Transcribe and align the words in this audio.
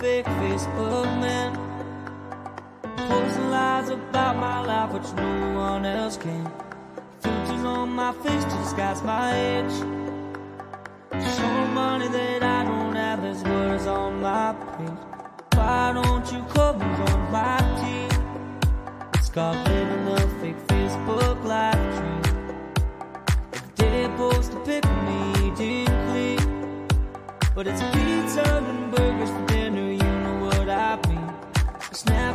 fake 0.00 0.24
Facebook 0.24 1.04
man. 1.20 1.52
Posting 2.96 3.50
lies 3.50 3.90
about 3.90 4.36
my 4.36 4.64
life, 4.64 4.92
which 4.94 5.12
no 5.12 5.54
one 5.54 5.84
else 5.84 6.16
can. 6.16 6.50
Filters 7.20 7.64
on 7.66 7.90
my 7.90 8.12
face 8.22 8.44
to 8.44 8.56
disguise 8.62 9.02
my 9.02 9.28
age. 9.36 9.76
Show 11.36 11.66
money 11.74 12.08
that 12.08 12.42
I 12.42 12.64
don't 12.64 12.94
have, 12.94 13.20
there's 13.20 13.44
words 13.44 13.86
on 13.86 14.22
my 14.22 14.54
page. 14.78 15.00
Why 15.58 15.92
don't 15.92 16.26
you 16.32 16.42
come 16.54 16.78
join 16.80 17.20
my 17.30 17.58
team? 17.80 18.10
It's 19.14 19.28
called 19.28 19.58
living 19.68 20.04
the 20.06 20.20
fake 20.40 20.60
Facebook 20.68 21.44
life 21.44 21.84
dream. 21.96 22.22
They 23.76 24.08
post 24.16 24.54
a 24.54 24.60
pic 24.60 24.82
of 24.82 24.98
me 25.08 25.52
deep 25.56 25.92
clean, 26.08 26.88
but 27.54 27.66
it's 27.66 27.82
pizza 27.92 28.46
and 28.56 28.90
burgers 28.94 29.09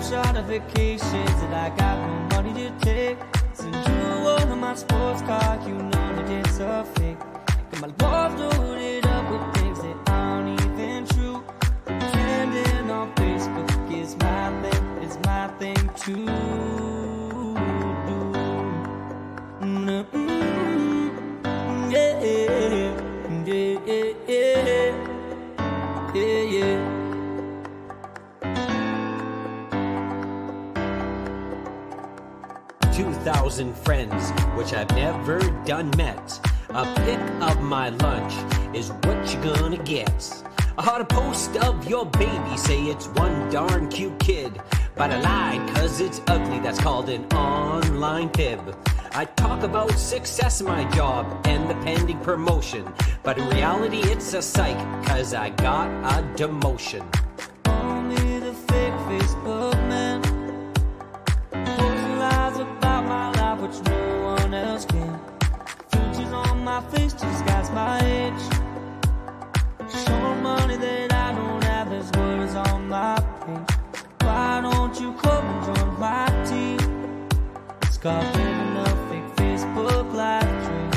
Snapshot 0.06 0.38
of 0.38 0.46
vacations 0.46 1.02
that 1.42 1.52
I 1.52 1.76
got 1.76 1.98
no 1.98 2.38
money 2.38 2.54
to 2.54 2.70
take. 2.86 3.18
Send 3.54 3.74
you 3.74 4.24
one 4.24 4.52
of 4.52 4.58
my 4.60 4.76
sports 4.76 5.24
cars, 5.24 5.66
you 5.68 5.74
know 5.74 5.90
that 5.90 6.30
it's 6.30 6.60
a 6.60 6.86
fake. 6.96 7.18
Got 7.72 7.82
my 7.82 8.06
love 8.06 8.40
loaded 8.40 9.04
up 9.08 9.32
with 9.32 9.56
things 9.56 9.82
that 9.82 9.98
aren't 10.10 10.62
even 10.62 11.08
true. 11.08 11.44
Pretending 11.86 12.92
on 12.92 13.16
Facebook 13.16 13.68
is 13.92 14.16
my 14.18 14.52
thing, 14.62 14.84
is 15.02 15.18
my 15.24 15.48
thing 15.58 15.90
to 16.04 16.75
2,000 33.56 33.86
friends, 33.86 34.32
which 34.58 34.74
I've 34.74 34.90
never 34.98 35.40
done 35.64 35.90
met. 35.96 36.40
A 36.72 36.84
pic 37.06 37.20
of 37.42 37.62
my 37.62 37.88
lunch 37.88 38.34
is 38.76 38.90
what 38.90 39.18
you're 39.32 39.56
gonna 39.56 39.78
get. 39.78 40.44
I 40.78 40.84
had 40.84 41.00
a 41.00 41.06
post 41.06 41.56
of 41.64 41.90
your 41.90 42.06
baby, 42.06 42.58
say 42.58 42.82
it's 42.88 43.08
one 43.08 43.50
darn 43.50 43.88
cute 43.88 44.20
kid. 44.20 44.62
But 44.96 45.12
I 45.12 45.22
lied, 45.22 45.74
cause 45.74 46.02
it's 46.02 46.20
ugly, 46.28 46.60
that's 46.60 46.82
called 46.82 47.08
an 47.08 47.24
online 47.34 48.30
fib. 48.32 48.78
I 49.14 49.24
talk 49.24 49.64
about 49.64 49.92
success 49.92 50.60
in 50.60 50.68
my 50.68 50.84
job 50.92 51.26
and 51.46 51.70
the 51.70 51.76
pending 51.76 52.20
promotion. 52.20 52.86
But 53.24 53.38
in 53.38 53.48
reality, 53.48 54.00
it's 54.00 54.34
a 54.34 54.42
psych, 54.42 54.78
cause 55.06 55.34
I 55.34 55.52
got 55.52 55.88
a 56.04 56.22
demotion. 56.36 57.06
Living 78.06 78.78
a 78.78 78.86
fake 79.10 79.36
Facebook 79.36 80.14
life 80.14 80.44
dream. 80.68 80.92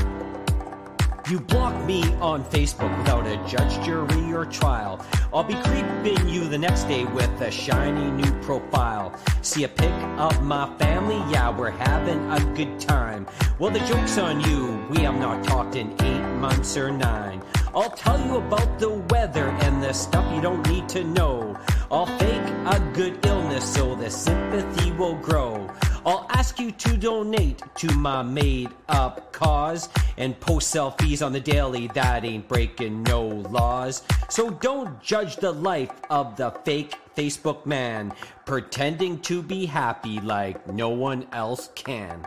You 1.31 1.41
block 1.41 1.75
me 1.87 2.03
on 2.21 2.45
Facebook 2.45 2.95
without 2.99 3.27
a 3.27 3.39
judge, 3.49 3.83
jury, 3.83 4.35
or 4.35 4.45
trial. 4.45 5.03
I'll 5.33 5.43
be 5.43 5.55
creeping 5.55 6.29
you 6.29 6.47
the 6.47 6.59
next 6.59 6.85
day 6.85 7.07
with 7.07 7.31
a 7.41 7.51
shiny 7.51 8.11
new 8.11 8.31
profile. 8.43 9.19
See 9.41 9.65
a 9.65 9.69
pic 9.69 9.91
of 10.19 10.43
my 10.43 10.77
family? 10.77 11.17
Yeah, 11.33 11.49
we're 11.49 11.71
having 11.71 12.31
a 12.31 12.41
good 12.55 12.79
time. 12.79 13.27
Well, 13.59 13.71
the 13.71 13.81
joke's 13.87 14.19
on 14.19 14.43
you. 14.43 14.87
We 14.91 14.99
have 15.05 15.19
not 15.19 15.43
talked 15.43 15.77
in 15.77 15.93
eight 16.03 16.38
months 16.39 16.77
or 16.77 16.91
nine. 16.91 17.43
I'll 17.75 17.91
tell 17.91 18.25
you 18.25 18.37
about 18.37 18.79
the 18.79 18.91
weather 19.11 19.49
and 19.63 19.83
the 19.83 19.93
stuff 19.93 20.25
you 20.35 20.41
don't 20.41 20.67
need 20.69 20.89
to 20.91 21.05
know. 21.05 21.59
I'll 21.91 22.07
fake 22.19 22.49
a 22.67 22.81
good 22.95 23.25
illness 23.27 23.75
so 23.75 23.95
the 23.95 24.11
sympathy 24.11 24.93
will 24.93 25.17
grow. 25.17 25.69
I'll 26.07 26.27
ask 26.31 26.59
you 26.59 26.71
to 26.71 26.97
donate 26.97 27.63
to 27.77 27.93
my 27.97 28.23
made 28.23 28.71
up 28.89 29.33
cause 29.33 29.89
and 30.17 30.39
post 30.41 30.75
selfies 30.75 31.25
on 31.25 31.33
the 31.33 31.41
daily 31.41 31.89
that 31.89 32.25
ain't 32.25 32.49
breaking 32.49 33.03
no 33.03 33.27
laws. 33.27 34.03
So 34.29 34.51
don't 34.51 35.01
judge 35.03 35.37
the 35.37 35.53
life 35.53 35.93
of 36.09 36.37
the 36.37 36.51
fake 36.65 36.95
Facebook 37.17 37.67
man 37.67 38.13
pretending 38.47 39.19
to 39.21 39.43
be 39.43 39.67
happy 39.67 40.21
like 40.21 40.67
no 40.69 40.89
one 40.89 41.27
else 41.33 41.71
can. 41.75 42.27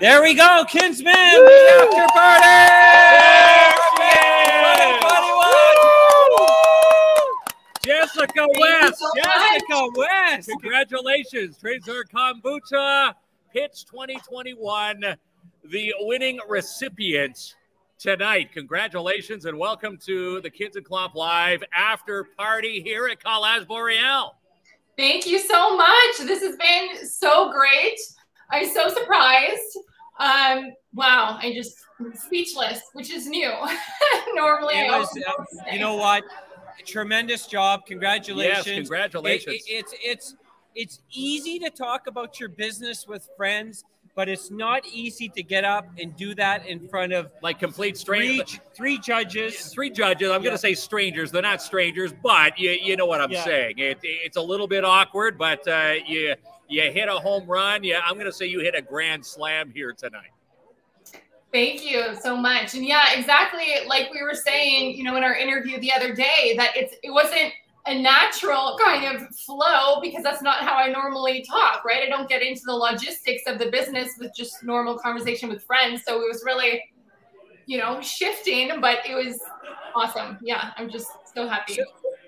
There 0.00 0.22
we 0.22 0.32
go, 0.32 0.64
Kinsman, 0.66 1.12
the 1.12 1.78
after 1.78 2.06
party. 2.14 2.46
Jessica 7.84 8.46
West, 8.58 9.04
Jessica 9.14 9.88
West. 9.94 10.48
Congratulations, 10.48 11.58
Trezor 11.58 12.04
Kombucha, 12.10 13.12
Pitch 13.52 13.84
2021, 13.84 15.04
the 15.64 15.94
winning 15.98 16.38
recipients 16.48 17.56
tonight. 17.98 18.52
Congratulations 18.54 19.44
and 19.44 19.58
welcome 19.58 19.98
to 20.06 20.40
the 20.40 20.48
Kids 20.48 20.76
and 20.76 20.84
Clop 20.86 21.14
Live 21.14 21.62
after 21.74 22.24
party 22.38 22.80
here 22.80 23.06
at 23.06 23.22
Collège 23.22 23.66
Boreal. 23.66 24.34
Thank 24.96 25.26
you 25.26 25.38
so 25.38 25.76
much. 25.76 26.20
This 26.20 26.42
has 26.42 26.56
been 26.56 27.06
so 27.06 27.52
great. 27.52 28.00
I'm 28.50 28.66
so 28.66 28.88
surprised. 28.88 29.78
Um, 30.20 30.72
wow, 30.94 31.38
I 31.40 31.52
just 31.54 31.76
speechless, 32.14 32.80
which 32.92 33.10
is 33.10 33.26
new. 33.26 33.50
Normally, 34.34 34.74
I 34.74 34.98
was, 34.98 35.08
uh, 35.26 35.44
you 35.72 35.78
know 35.80 35.94
what? 35.96 36.24
Tremendous 36.86 37.46
job. 37.46 37.86
Congratulations. 37.86 38.66
Yes, 38.66 38.74
congratulations. 38.76 39.56
It- 39.66 39.70
it- 39.72 39.78
it's 39.78 39.94
it's 40.02 40.34
it's 40.76 41.00
easy 41.10 41.58
to 41.58 41.68
talk 41.70 42.06
about 42.06 42.38
your 42.38 42.48
business 42.48 43.06
with 43.08 43.28
friends, 43.36 43.84
but 44.14 44.28
it's 44.28 44.50
not 44.50 44.86
easy 44.86 45.28
to 45.28 45.42
get 45.42 45.64
up 45.64 45.88
and 45.98 46.16
do 46.16 46.34
that 46.34 46.66
in 46.66 46.88
front 46.88 47.12
of 47.12 47.30
like 47.42 47.58
complete 47.58 47.96
three 47.96 48.38
strangers. 48.38 48.60
three 48.74 48.98
judges. 48.98 49.72
Three 49.72 49.90
judges. 49.90 50.30
I'm 50.30 50.42
Yeah. 50.42 50.48
going 50.48 50.54
to 50.54 50.58
say 50.58 50.74
strangers. 50.74 51.30
They're 51.30 51.42
not 51.42 51.62
strangers, 51.62 52.12
but 52.12 52.58
you, 52.58 52.70
you 52.70 52.96
know 52.96 53.06
what 53.06 53.20
I'm 53.20 53.30
Yeah. 53.30 53.44
saying. 53.44 53.78
It, 53.78 53.98
it's 54.02 54.36
a 54.36 54.42
little 54.42 54.66
bit 54.66 54.84
awkward, 54.84 55.38
but 55.38 55.66
uh, 55.68 55.94
you 56.06 56.34
you 56.68 56.82
hit 56.82 57.08
a 57.08 57.14
home 57.14 57.46
run. 57.46 57.82
Yeah, 57.82 58.00
I'm 58.06 58.14
going 58.14 58.26
to 58.26 58.32
say 58.32 58.46
you 58.46 58.60
hit 58.60 58.76
a 58.76 58.82
grand 58.82 59.26
slam 59.26 59.72
here 59.74 59.92
tonight. 59.92 60.30
Thank 61.52 61.84
you 61.84 62.14
so 62.22 62.36
much. 62.36 62.74
And 62.74 62.84
yeah, 62.86 63.12
exactly 63.18 63.66
like 63.88 64.08
we 64.12 64.22
were 64.22 64.34
saying, 64.34 64.96
you 64.96 65.02
know, 65.02 65.16
in 65.16 65.24
our 65.24 65.34
interview 65.34 65.80
the 65.80 65.92
other 65.92 66.14
day, 66.14 66.54
that 66.56 66.76
it's 66.76 66.94
it 67.02 67.10
wasn't 67.10 67.52
a 67.86 68.00
natural 68.00 68.78
kind 68.84 69.16
of 69.16 69.34
flow 69.34 70.00
because 70.00 70.22
that's 70.22 70.42
not 70.42 70.58
how 70.58 70.74
I 70.74 70.88
normally 70.88 71.42
talk, 71.42 71.84
right? 71.84 72.02
I 72.02 72.08
don't 72.08 72.28
get 72.28 72.42
into 72.42 72.62
the 72.66 72.74
logistics 72.74 73.42
of 73.46 73.58
the 73.58 73.70
business 73.70 74.10
with 74.18 74.34
just 74.36 74.62
normal 74.62 74.98
conversation 74.98 75.48
with 75.48 75.64
friends. 75.64 76.02
So 76.06 76.20
it 76.20 76.28
was 76.28 76.42
really, 76.44 76.82
you 77.66 77.78
know, 77.78 78.00
shifting, 78.00 78.80
but 78.80 78.98
it 79.08 79.14
was 79.14 79.40
awesome. 79.94 80.38
Yeah, 80.42 80.70
I'm 80.76 80.90
just 80.90 81.08
so 81.34 81.48
happy. 81.48 81.78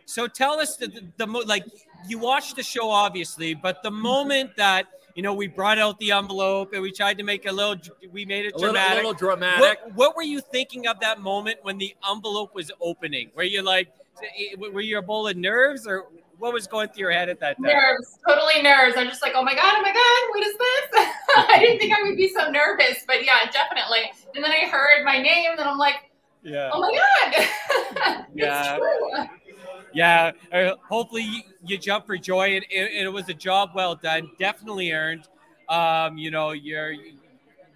So 0.06 0.26
tell 0.26 0.58
us 0.58 0.76
the, 0.76 0.88
the, 0.88 1.02
the 1.18 1.26
like 1.26 1.64
you 2.08 2.18
watched 2.18 2.56
the 2.56 2.62
show 2.62 2.90
obviously, 2.90 3.54
but 3.54 3.82
the 3.82 3.90
moment 3.90 4.56
that 4.56 4.86
you 5.14 5.22
know 5.22 5.34
we 5.34 5.46
brought 5.48 5.78
out 5.78 5.98
the 5.98 6.12
envelope 6.12 6.72
and 6.72 6.82
we 6.82 6.92
tried 6.92 7.18
to 7.18 7.24
make 7.24 7.46
a 7.46 7.52
little, 7.52 7.76
we 8.10 8.24
made 8.24 8.46
it 8.46 8.54
A 8.54 8.56
little, 8.58 8.72
dramatic. 8.72 8.96
little 8.96 9.12
dramatic. 9.14 9.60
What, 9.84 9.94
what 9.94 10.16
were 10.16 10.22
you 10.22 10.40
thinking 10.40 10.86
of 10.86 11.00
that 11.00 11.20
moment 11.20 11.58
when 11.62 11.78
the 11.78 11.94
envelope 12.10 12.54
was 12.54 12.70
opening? 12.80 13.30
Were 13.34 13.42
you 13.42 13.62
like, 13.62 13.88
were 14.58 14.80
you 14.80 14.98
a 14.98 15.02
bowl 15.02 15.28
of 15.28 15.36
nerves 15.36 15.86
or 15.86 16.06
what 16.38 16.52
was 16.52 16.66
going 16.66 16.88
through 16.88 17.02
your 17.02 17.12
head 17.12 17.28
at 17.28 17.38
that 17.40 17.56
time? 17.56 17.66
Nerves, 17.66 18.18
totally 18.28 18.62
nerves. 18.62 18.94
I'm 18.96 19.06
just 19.08 19.22
like, 19.22 19.32
oh 19.34 19.42
my 19.44 19.54
god, 19.54 19.74
oh 19.76 19.82
my 19.82 19.92
god, 19.92 20.30
what 20.30 20.46
is 20.46 20.54
this? 20.58 21.14
I 21.54 21.58
didn't 21.60 21.78
think 21.78 21.92
I 21.96 22.02
would 22.02 22.16
be 22.16 22.28
so 22.28 22.50
nervous, 22.50 23.04
but 23.06 23.24
yeah, 23.24 23.48
definitely. 23.50 24.10
And 24.34 24.42
then 24.44 24.50
I 24.50 24.68
heard 24.68 25.04
my 25.04 25.18
name, 25.18 25.52
and 25.52 25.60
I'm 25.60 25.78
like, 25.78 26.10
Yeah. 26.42 26.70
oh 26.72 26.80
my 26.80 26.98
god, 26.98 28.26
Yeah. 28.34 28.76
it's 28.76 28.78
true. 28.78 29.26
Yeah. 29.94 30.32
Uh, 30.52 30.76
hopefully 30.88 31.44
you, 31.64 31.78
jump 31.78 32.06
for 32.06 32.16
joy 32.16 32.56
and 32.56 32.64
it, 32.70 33.04
it 33.04 33.12
was 33.12 33.28
a 33.28 33.34
job 33.34 33.70
well 33.74 33.94
done. 33.94 34.30
Definitely 34.38 34.92
earned. 34.92 35.28
Um, 35.68 36.18
you 36.18 36.30
know, 36.30 36.52
you're 36.52 36.94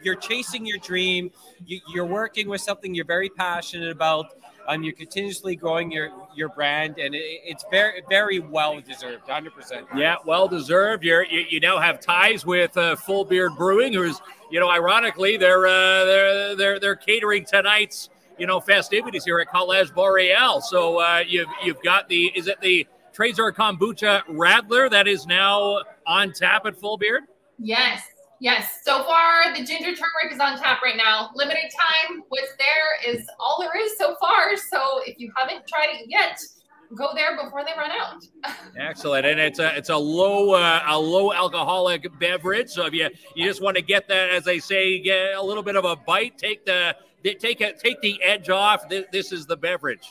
you're 0.02 0.16
chasing 0.16 0.66
your 0.66 0.78
dream. 0.78 1.30
You, 1.66 1.80
you're 1.92 2.06
working 2.06 2.48
with 2.48 2.60
something 2.60 2.94
you're 2.94 3.04
very 3.04 3.28
passionate 3.28 3.90
about. 3.90 4.26
Um, 4.68 4.82
you're 4.82 4.94
continuously 4.94 5.54
growing 5.54 5.92
your 5.92 6.10
your 6.34 6.48
brand, 6.48 6.98
and 6.98 7.14
it, 7.14 7.22
it's 7.22 7.64
very 7.70 8.02
very 8.08 8.40
well 8.40 8.80
deserved, 8.80 9.28
hundred 9.28 9.54
percent. 9.54 9.86
Yeah, 9.94 10.16
well 10.24 10.48
deserved. 10.48 11.04
You're, 11.04 11.24
you 11.24 11.44
you 11.48 11.60
now 11.60 11.78
have 11.78 12.00
ties 12.00 12.44
with 12.44 12.76
uh, 12.76 12.96
Full 12.96 13.24
Beard 13.24 13.52
Brewing, 13.56 13.92
who's 13.92 14.20
you 14.50 14.58
know 14.58 14.68
ironically 14.68 15.36
they're 15.36 15.66
uh, 15.66 16.04
they're 16.04 16.56
they're 16.56 16.80
they're 16.80 16.96
catering 16.96 17.44
tonight's 17.44 18.10
you 18.38 18.46
know 18.46 18.60
festivities 18.60 19.24
here 19.24 19.40
at 19.40 19.48
College 19.48 19.92
Boreal. 19.94 20.60
So 20.60 21.00
uh, 21.00 21.22
you've 21.26 21.48
you've 21.64 21.82
got 21.82 22.08
the 22.08 22.32
is 22.34 22.46
it 22.48 22.60
the 22.60 22.86
Trezor 23.14 23.52
Kombucha 23.52 24.22
Radler 24.26 24.90
that 24.90 25.08
is 25.08 25.26
now 25.26 25.80
on 26.06 26.32
tap 26.32 26.66
at 26.66 26.78
Full 26.78 26.98
Beard? 26.98 27.24
Yes. 27.58 28.02
Yes. 28.40 28.80
So 28.84 29.02
far, 29.04 29.54
the 29.54 29.64
ginger 29.64 29.94
turmeric 29.94 30.32
is 30.32 30.40
on 30.40 30.58
tap 30.58 30.82
right 30.82 30.96
now. 30.96 31.30
Limited 31.34 31.70
time. 32.08 32.22
What's 32.28 32.52
there 32.58 33.14
is 33.14 33.26
all 33.40 33.58
there 33.58 33.82
is 33.82 33.96
so 33.96 34.14
far. 34.20 34.56
So 34.56 35.00
if 35.06 35.18
you 35.18 35.32
haven't 35.36 35.66
tried 35.66 35.88
it 35.94 36.06
yet, 36.08 36.38
go 36.94 37.12
there 37.14 37.42
before 37.42 37.64
they 37.64 37.72
run 37.76 37.90
out. 37.90 38.22
Excellent, 38.78 39.26
and 39.26 39.40
it's 39.40 39.58
a 39.58 39.76
it's 39.76 39.88
a 39.88 39.96
low 39.96 40.52
uh, 40.52 40.82
a 40.86 40.98
low 40.98 41.32
alcoholic 41.32 42.06
beverage. 42.18 42.68
So 42.68 42.86
if 42.86 42.92
you 42.92 43.08
you 43.34 43.46
just 43.46 43.62
want 43.62 43.76
to 43.76 43.82
get 43.82 44.06
that, 44.08 44.30
as 44.30 44.44
they 44.44 44.58
say, 44.58 45.00
get 45.00 45.34
a 45.34 45.42
little 45.42 45.62
bit 45.62 45.76
of 45.76 45.84
a 45.84 45.96
bite, 45.96 46.36
take 46.36 46.66
the 46.66 46.94
take 47.34 47.60
it 47.60 47.78
take 47.78 48.00
the 48.00 48.20
edge 48.22 48.50
off. 48.50 48.88
This, 48.88 49.06
this 49.12 49.32
is 49.32 49.46
the 49.46 49.56
beverage. 49.56 50.08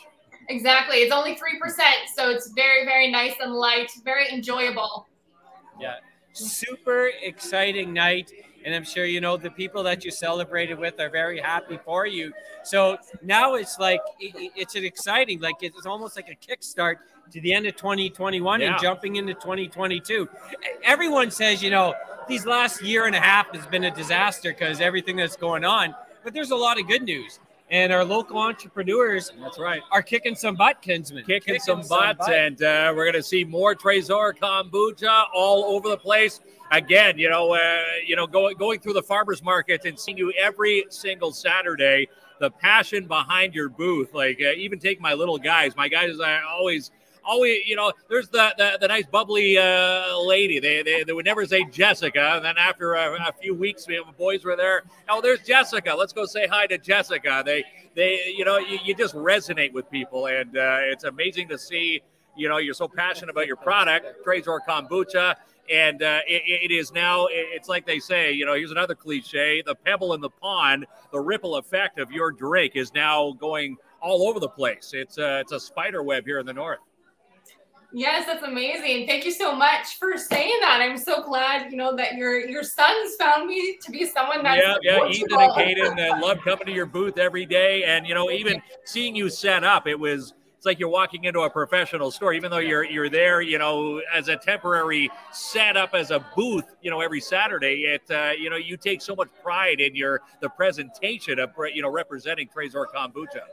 Exactly. 0.49 0.97
It's 0.97 1.13
only 1.13 1.35
three 1.35 1.59
percent, 1.59 1.95
so 2.15 2.29
it's 2.29 2.51
very 2.51 2.85
very 2.85 3.11
nice 3.11 3.33
and 3.41 3.53
light, 3.53 3.91
very 4.03 4.29
enjoyable. 4.31 5.07
Yeah 5.79 5.95
super 6.35 7.11
exciting 7.21 7.93
night. 7.93 8.31
And 8.65 8.73
I'm 8.73 8.83
sure 8.83 9.05
you 9.05 9.21
know 9.21 9.37
the 9.37 9.51
people 9.51 9.83
that 9.83 10.03
you 10.03 10.09
celebrated 10.09 10.79
with 10.79 10.99
are 10.99 11.09
very 11.09 11.39
happy 11.39 11.77
for 11.85 12.07
you. 12.07 12.33
So 12.63 12.97
now 13.21 13.55
it's 13.55 13.77
like 13.77 14.01
it's 14.19 14.75
an 14.75 14.83
exciting, 14.83 15.39
like 15.39 15.57
it's 15.61 15.85
almost 15.85 16.15
like 16.15 16.29
a 16.29 16.35
kickstart 16.35 16.95
to 17.31 17.41
the 17.41 17.53
end 17.53 17.67
of 17.67 17.75
2021 17.75 18.61
yeah. 18.61 18.71
and 18.71 18.81
jumping 18.81 19.17
into 19.17 19.35
2022. 19.35 20.27
Everyone 20.83 21.29
says, 21.29 21.61
you 21.61 21.69
know, 21.69 21.93
these 22.27 22.47
last 22.47 22.81
year 22.81 23.05
and 23.05 23.15
a 23.15 23.19
half 23.19 23.53
has 23.53 23.67
been 23.67 23.83
a 23.83 23.91
disaster 23.91 24.51
because 24.51 24.81
everything 24.81 25.15
that's 25.15 25.35
going 25.35 25.63
on. 25.63 25.93
But 26.25 26.33
there's 26.33 26.51
a 26.51 26.55
lot 26.55 26.79
of 26.79 26.87
good 26.87 27.03
news. 27.03 27.39
And 27.69 27.93
our 27.93 28.03
local 28.03 28.37
entrepreneurs 28.37 29.31
that's 29.39 29.59
right. 29.59 29.81
are 29.91 30.01
kicking 30.01 30.35
some 30.35 30.55
butt 30.55 30.81
kinsman. 30.81 31.23
Kicking, 31.23 31.41
kicking 31.41 31.61
some, 31.61 31.83
some 31.83 31.97
butt, 31.97 32.17
butt, 32.17 32.33
and 32.33 32.61
uh, 32.61 32.93
we're 32.95 33.05
going 33.05 33.13
to 33.13 33.23
see 33.23 33.43
more 33.43 33.75
trezor 33.75 34.33
kombucha 34.33 35.25
all 35.33 35.63
over 35.75 35.87
the 35.87 35.97
place. 35.97 36.41
Again 36.71 37.19
you 37.19 37.29
know 37.29 37.53
uh, 37.53 37.83
you 38.05 38.15
know 38.15 38.25
going 38.25 38.57
going 38.57 38.79
through 38.79 38.93
the 38.93 39.03
farmers 39.03 39.43
market 39.43 39.85
and 39.85 39.99
seeing 39.99 40.17
you 40.17 40.31
every 40.31 40.85
single 40.89 41.31
saturday 41.31 42.07
the 42.39 42.49
passion 42.49 43.07
behind 43.07 43.53
your 43.53 43.69
booth. 43.69 44.13
Like 44.13 44.39
uh, 44.41 44.51
even 44.55 44.79
take 44.79 44.99
my 44.99 45.13
little 45.13 45.37
guys. 45.37 45.75
My 45.75 45.87
guys 45.87 46.19
are 46.19 46.43
always 46.43 46.91
always, 47.25 47.65
you 47.65 47.75
know, 47.75 47.91
there's 48.09 48.29
the 48.29 48.53
the, 48.57 48.77
the 48.81 48.87
nice 48.87 49.05
bubbly 49.05 49.57
uh, 49.57 50.17
lady. 50.19 50.59
They, 50.59 50.83
they 50.83 51.03
they 51.03 51.13
would 51.13 51.25
never 51.25 51.45
say 51.45 51.65
Jessica, 51.65 52.33
and 52.35 52.45
then 52.45 52.57
after 52.57 52.93
a, 52.93 53.29
a 53.29 53.33
few 53.41 53.53
weeks, 53.53 53.85
the 53.85 53.99
boys 54.17 54.43
were 54.43 54.55
there. 54.55 54.83
Oh, 55.09 55.21
there's 55.21 55.41
Jessica. 55.41 55.95
Let's 55.97 56.13
go 56.13 56.25
say 56.25 56.47
hi 56.47 56.67
to 56.67 56.77
Jessica. 56.77 57.43
They 57.45 57.63
they 57.95 58.33
you 58.35 58.45
know 58.45 58.57
you, 58.57 58.79
you 58.83 58.95
just 58.95 59.15
resonate 59.15 59.73
with 59.73 59.89
people, 59.89 60.27
and 60.27 60.57
uh, 60.57 60.79
it's 60.81 61.03
amazing 61.03 61.49
to 61.49 61.57
see. 61.57 62.01
You 62.37 62.49
know, 62.49 62.57
you're 62.57 62.73
so 62.73 62.89
passionate 62.89 63.31
about 63.31 63.47
your 63.47 63.55
product, 63.55 64.25
Trezor 64.25 64.59
Kombucha 64.67 65.35
and 65.71 66.03
uh, 66.03 66.19
it, 66.27 66.43
it 66.45 66.71
is 66.71 66.91
now 66.91 67.27
it's 67.31 67.67
like 67.67 67.85
they 67.85 67.99
say 67.99 68.31
you 68.31 68.45
know 68.45 68.53
here's 68.53 68.71
another 68.71 68.95
cliche 68.95 69.63
the 69.65 69.75
pebble 69.75 70.13
in 70.13 70.21
the 70.21 70.29
pond 70.29 70.85
the 71.11 71.19
ripple 71.19 71.55
effect 71.55 71.99
of 71.99 72.11
your 72.11 72.31
drink 72.31 72.73
is 72.75 72.93
now 72.93 73.31
going 73.33 73.75
all 74.01 74.27
over 74.27 74.39
the 74.39 74.49
place 74.49 74.91
it's 74.93 75.17
a, 75.17 75.39
it's 75.39 75.51
a 75.51 75.59
spider 75.59 76.03
web 76.03 76.25
here 76.25 76.39
in 76.39 76.45
the 76.45 76.53
north 76.53 76.79
Yes, 77.97 78.25
that's 78.25 78.43
amazing. 78.43 79.07
Thank 79.07 79.23
you 79.23 79.31
so 79.31 79.55
much 79.55 79.97
for 79.97 80.17
saying 80.17 80.57
that. 80.59 80.81
I'm 80.81 80.97
so 80.97 81.23
glad, 81.23 81.71
you 81.71 81.77
know, 81.77 81.95
that 81.95 82.15
your 82.15 82.45
your 82.45 82.61
sons 82.61 83.15
found 83.15 83.47
me 83.47 83.77
to 83.81 83.89
be 83.89 84.05
someone 84.05 84.43
that 84.43 84.57
yeah, 84.57 84.75
yeah. 84.81 85.07
Ethan 85.07 85.39
and 85.39 85.51
Caden 85.53 86.11
uh, 86.11 86.19
love 86.21 86.39
coming 86.43 86.65
to 86.65 86.73
your 86.73 86.87
booth 86.87 87.17
every 87.17 87.45
day, 87.45 87.85
and 87.85 88.05
you 88.05 88.13
know, 88.13 88.29
even 88.29 88.61
seeing 88.83 89.15
you 89.15 89.29
set 89.29 89.63
up, 89.63 89.87
it 89.87 89.97
was 89.97 90.33
it's 90.57 90.65
like 90.65 90.77
you're 90.77 90.89
walking 90.89 91.23
into 91.23 91.39
a 91.39 91.49
professional 91.49 92.11
store, 92.11 92.33
even 92.33 92.51
though 92.51 92.57
you're 92.57 92.83
you're 92.83 93.09
there, 93.09 93.39
you 93.39 93.59
know, 93.59 94.01
as 94.13 94.27
a 94.27 94.35
temporary 94.35 95.09
setup 95.31 95.93
as 95.93 96.11
a 96.11 96.19
booth, 96.35 96.65
you 96.81 96.91
know, 96.91 96.99
every 96.99 97.21
Saturday. 97.21 97.85
It 97.85 98.11
uh, 98.11 98.33
you 98.37 98.49
know, 98.49 98.57
you 98.57 98.75
take 98.75 99.01
so 99.01 99.15
much 99.15 99.29
pride 99.41 99.79
in 99.79 99.95
your 99.95 100.19
the 100.41 100.49
presentation 100.49 101.39
of 101.39 101.51
you 101.73 101.81
know 101.81 101.89
representing 101.89 102.49
Trezor 102.49 102.87
Kombucha. 102.93 103.43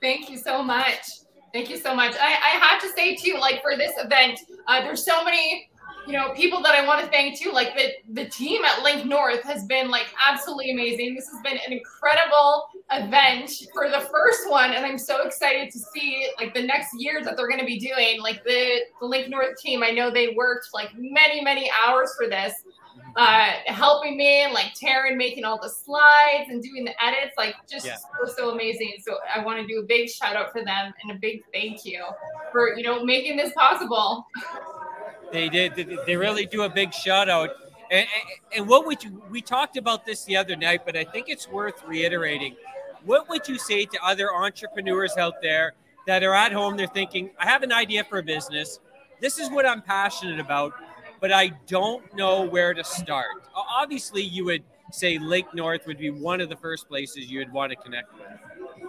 Thank 0.00 0.30
you 0.30 0.36
so 0.36 0.64
much. 0.64 0.98
Thank 1.52 1.68
you 1.68 1.76
so 1.76 1.94
much. 1.94 2.14
I, 2.14 2.28
I 2.28 2.58
have 2.58 2.80
to 2.80 2.88
say 2.88 3.14
too, 3.14 3.36
like 3.38 3.60
for 3.60 3.76
this 3.76 3.92
event, 3.98 4.40
uh, 4.66 4.80
there's 4.80 5.04
so 5.04 5.22
many, 5.22 5.68
you 6.06 6.14
know, 6.14 6.32
people 6.32 6.62
that 6.62 6.74
I 6.74 6.86
want 6.86 7.04
to 7.04 7.10
thank 7.10 7.38
too. 7.38 7.50
Like 7.50 7.74
the 7.76 7.90
the 8.14 8.28
team 8.30 8.64
at 8.64 8.82
Link 8.82 9.04
North 9.04 9.42
has 9.44 9.66
been 9.66 9.90
like 9.90 10.06
absolutely 10.26 10.70
amazing. 10.70 11.14
This 11.14 11.28
has 11.28 11.42
been 11.42 11.58
an 11.66 11.72
incredible 11.72 12.68
event 12.90 13.52
for 13.74 13.90
the 13.90 14.00
first 14.00 14.48
one, 14.48 14.72
and 14.72 14.86
I'm 14.86 14.96
so 14.96 15.26
excited 15.26 15.70
to 15.72 15.78
see 15.78 16.26
like 16.40 16.54
the 16.54 16.62
next 16.62 16.88
years 16.98 17.26
that 17.26 17.36
they're 17.36 17.48
going 17.48 17.60
to 17.60 17.66
be 17.66 17.78
doing. 17.78 18.22
Like 18.22 18.42
the 18.44 18.80
the 19.00 19.06
Link 19.06 19.28
North 19.28 19.58
team, 19.60 19.82
I 19.82 19.90
know 19.90 20.10
they 20.10 20.34
worked 20.34 20.68
like 20.72 20.88
many 20.96 21.42
many 21.42 21.70
hours 21.86 22.14
for 22.16 22.28
this 22.28 22.54
uh, 23.16 23.52
helping 23.66 24.16
me 24.16 24.42
and 24.42 24.52
like 24.52 24.74
Taryn 24.74 25.16
making 25.16 25.44
all 25.44 25.58
the 25.60 25.68
slides 25.68 26.48
and 26.48 26.62
doing 26.62 26.84
the 26.84 26.94
edits, 27.02 27.34
like 27.36 27.54
just 27.70 27.86
yeah. 27.86 27.96
so, 27.96 28.32
so 28.34 28.50
amazing. 28.50 28.94
So 29.00 29.18
I 29.34 29.44
want 29.44 29.60
to 29.60 29.66
do 29.66 29.80
a 29.80 29.82
big 29.84 30.08
shout 30.08 30.36
out 30.36 30.52
for 30.52 30.64
them 30.64 30.92
and 31.02 31.12
a 31.12 31.20
big 31.20 31.42
thank 31.52 31.84
you 31.84 32.04
for, 32.50 32.76
you 32.76 32.82
know, 32.82 33.04
making 33.04 33.36
this 33.36 33.52
possible. 33.54 34.26
They 35.32 35.48
did. 35.48 35.74
They 36.06 36.16
really 36.16 36.46
do 36.46 36.62
a 36.62 36.68
big 36.68 36.92
shout 36.92 37.28
out. 37.28 37.50
And, 37.90 38.06
and 38.56 38.66
what 38.66 38.86
would 38.86 39.04
you, 39.04 39.22
we 39.30 39.42
talked 39.42 39.76
about 39.76 40.06
this 40.06 40.24
the 40.24 40.36
other 40.36 40.56
night, 40.56 40.82
but 40.86 40.96
I 40.96 41.04
think 41.04 41.28
it's 41.28 41.48
worth 41.48 41.82
reiterating. 41.86 42.56
What 43.04 43.28
would 43.28 43.46
you 43.48 43.58
say 43.58 43.84
to 43.84 43.98
other 44.02 44.32
entrepreneurs 44.32 45.16
out 45.16 45.42
there 45.42 45.74
that 46.06 46.22
are 46.22 46.34
at 46.34 46.52
home? 46.52 46.76
They're 46.76 46.86
thinking, 46.86 47.30
I 47.38 47.46
have 47.46 47.62
an 47.62 47.72
idea 47.72 48.04
for 48.04 48.18
a 48.18 48.22
business. 48.22 48.80
This 49.20 49.38
is 49.38 49.50
what 49.50 49.66
I'm 49.66 49.82
passionate 49.82 50.40
about 50.40 50.72
but 51.22 51.32
I 51.32 51.52
don't 51.68 52.02
know 52.16 52.42
where 52.42 52.74
to 52.74 52.82
start. 52.82 53.44
Obviously, 53.54 54.22
you 54.22 54.44
would 54.46 54.64
say 54.90 55.18
Link 55.18 55.46
North 55.54 55.86
would 55.86 55.96
be 55.96 56.10
one 56.10 56.40
of 56.40 56.48
the 56.48 56.56
first 56.56 56.88
places 56.88 57.30
you 57.30 57.38
would 57.38 57.52
want 57.52 57.70
to 57.70 57.76
connect 57.76 58.12
with. 58.12 58.86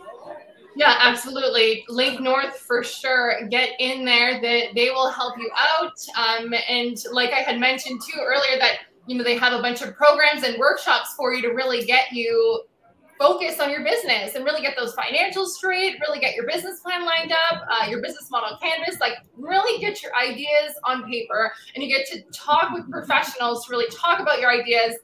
Yeah, 0.75 0.95
absolutely. 0.99 1.85
Link 1.87 2.19
North 2.19 2.57
for 2.57 2.83
sure. 2.83 3.47
Get 3.49 3.69
in 3.79 4.03
there. 4.03 4.41
That 4.41 4.73
they 4.73 4.89
will 4.89 5.11
help 5.11 5.37
you 5.37 5.49
out. 5.55 5.93
Um, 6.17 6.51
and 6.67 6.97
like 7.11 7.29
I 7.29 7.41
had 7.41 7.59
mentioned 7.59 8.01
too 8.01 8.19
earlier, 8.19 8.57
that 8.59 8.79
you 9.05 9.15
know 9.15 9.23
they 9.23 9.37
have 9.37 9.53
a 9.53 9.61
bunch 9.61 9.83
of 9.83 9.95
programs 9.95 10.41
and 10.41 10.57
workshops 10.57 11.13
for 11.15 11.35
you 11.35 11.43
to 11.43 11.49
really 11.49 11.85
get 11.85 12.11
you 12.11 12.63
focus 13.17 13.59
on 13.59 13.69
your 13.69 13.83
business 13.83 14.35
and 14.35 14.45
really 14.45 14.61
get 14.61 14.75
those 14.77 14.95
financials 14.95 15.47
straight, 15.49 15.99
really 16.01 16.19
get 16.19 16.35
your 16.35 16.45
business 16.47 16.79
plan 16.79 17.05
lined 17.05 17.31
up, 17.31 17.65
uh, 17.69 17.87
your 17.87 18.01
business 18.01 18.29
model 18.31 18.57
canvas, 18.61 18.99
like 18.99 19.13
really 19.37 19.79
get 19.79 20.01
your 20.01 20.15
ideas 20.15 20.73
on 20.83 21.03
paper 21.05 21.51
and 21.75 21.83
you 21.83 21.89
get 21.89 22.07
to 22.07 22.21
talk 22.31 22.71
with 22.73 22.89
professionals 22.89 23.65
to 23.65 23.71
really 23.71 23.89
talk 23.95 24.19
about 24.19 24.39
your 24.39 24.51
ideas 24.51 24.95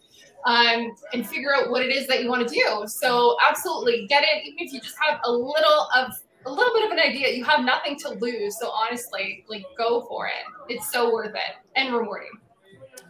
um, 0.45 0.95
and 1.13 1.27
figure 1.27 1.53
out 1.55 1.69
what 1.69 1.81
it 1.81 1.93
is 1.93 2.07
that 2.07 2.23
you 2.23 2.29
want 2.29 2.47
to 2.47 2.53
do. 2.53 2.83
So 2.87 3.37
absolutely 3.47 4.07
get 4.07 4.23
it, 4.23 4.45
even 4.45 4.59
if 4.59 4.73
you 4.73 4.79
just 4.79 4.95
have 5.01 5.19
a 5.23 5.31
little 5.31 5.87
of 5.95 6.13
a 6.45 6.51
little 6.51 6.73
bit 6.73 6.85
of 6.85 6.91
an 6.91 6.99
idea, 6.99 7.35
you 7.35 7.43
have 7.43 7.65
nothing 7.65 7.97
to 7.99 8.11
lose. 8.11 8.57
So 8.59 8.69
honestly, 8.69 9.45
like 9.49 9.65
go 9.77 10.05
for 10.07 10.27
it. 10.27 10.73
It's 10.73 10.89
so 10.91 11.11
worth 11.11 11.35
it 11.35 11.55
and 11.75 11.93
rewarding. 11.93 12.31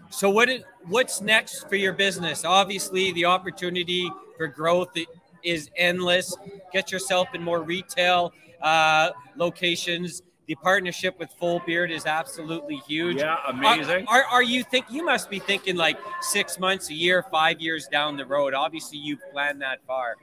So 0.10 0.30
what 0.30 0.50
is 0.50 0.64
what's 0.88 1.22
next 1.22 1.70
for 1.70 1.76
your 1.76 1.94
business? 1.94 2.44
Obviously, 2.44 3.12
the 3.14 3.26
opportunity 3.26 4.10
for 4.38 4.48
growth 4.48 4.98
is 5.44 5.70
endless. 5.76 6.36
Get 6.74 6.92
yourself 6.92 7.30
in 7.34 7.44
more 7.44 7.62
retail 7.62 8.34
uh, 8.62 9.12
locations. 9.36 10.24
The 10.48 10.56
partnership 10.56 11.20
with 11.20 11.30
Full 11.40 11.62
Beard 11.64 11.92
is 11.92 12.08
absolutely 12.08 12.78
huge. 12.88 13.18
Yeah, 13.18 13.38
amazing. 13.48 14.08
Are, 14.08 14.24
are, 14.24 14.26
are, 14.26 14.44
you 14.44 14.64
think 14.64 14.86
you 14.90 15.06
must 15.06 15.30
be 15.30 15.38
thinking 15.38 15.76
like 15.76 16.00
six 16.22 16.58
months, 16.58 16.90
a 16.90 16.96
year, 16.96 17.24
five 17.32 17.62
years 17.62 17.88
down 17.88 18.18
the 18.18 18.26
road? 18.26 18.56
Obviously, 18.56 18.98
you've 18.98 19.22
planned 19.32 19.62
that 19.62 19.78
far. 19.86 20.16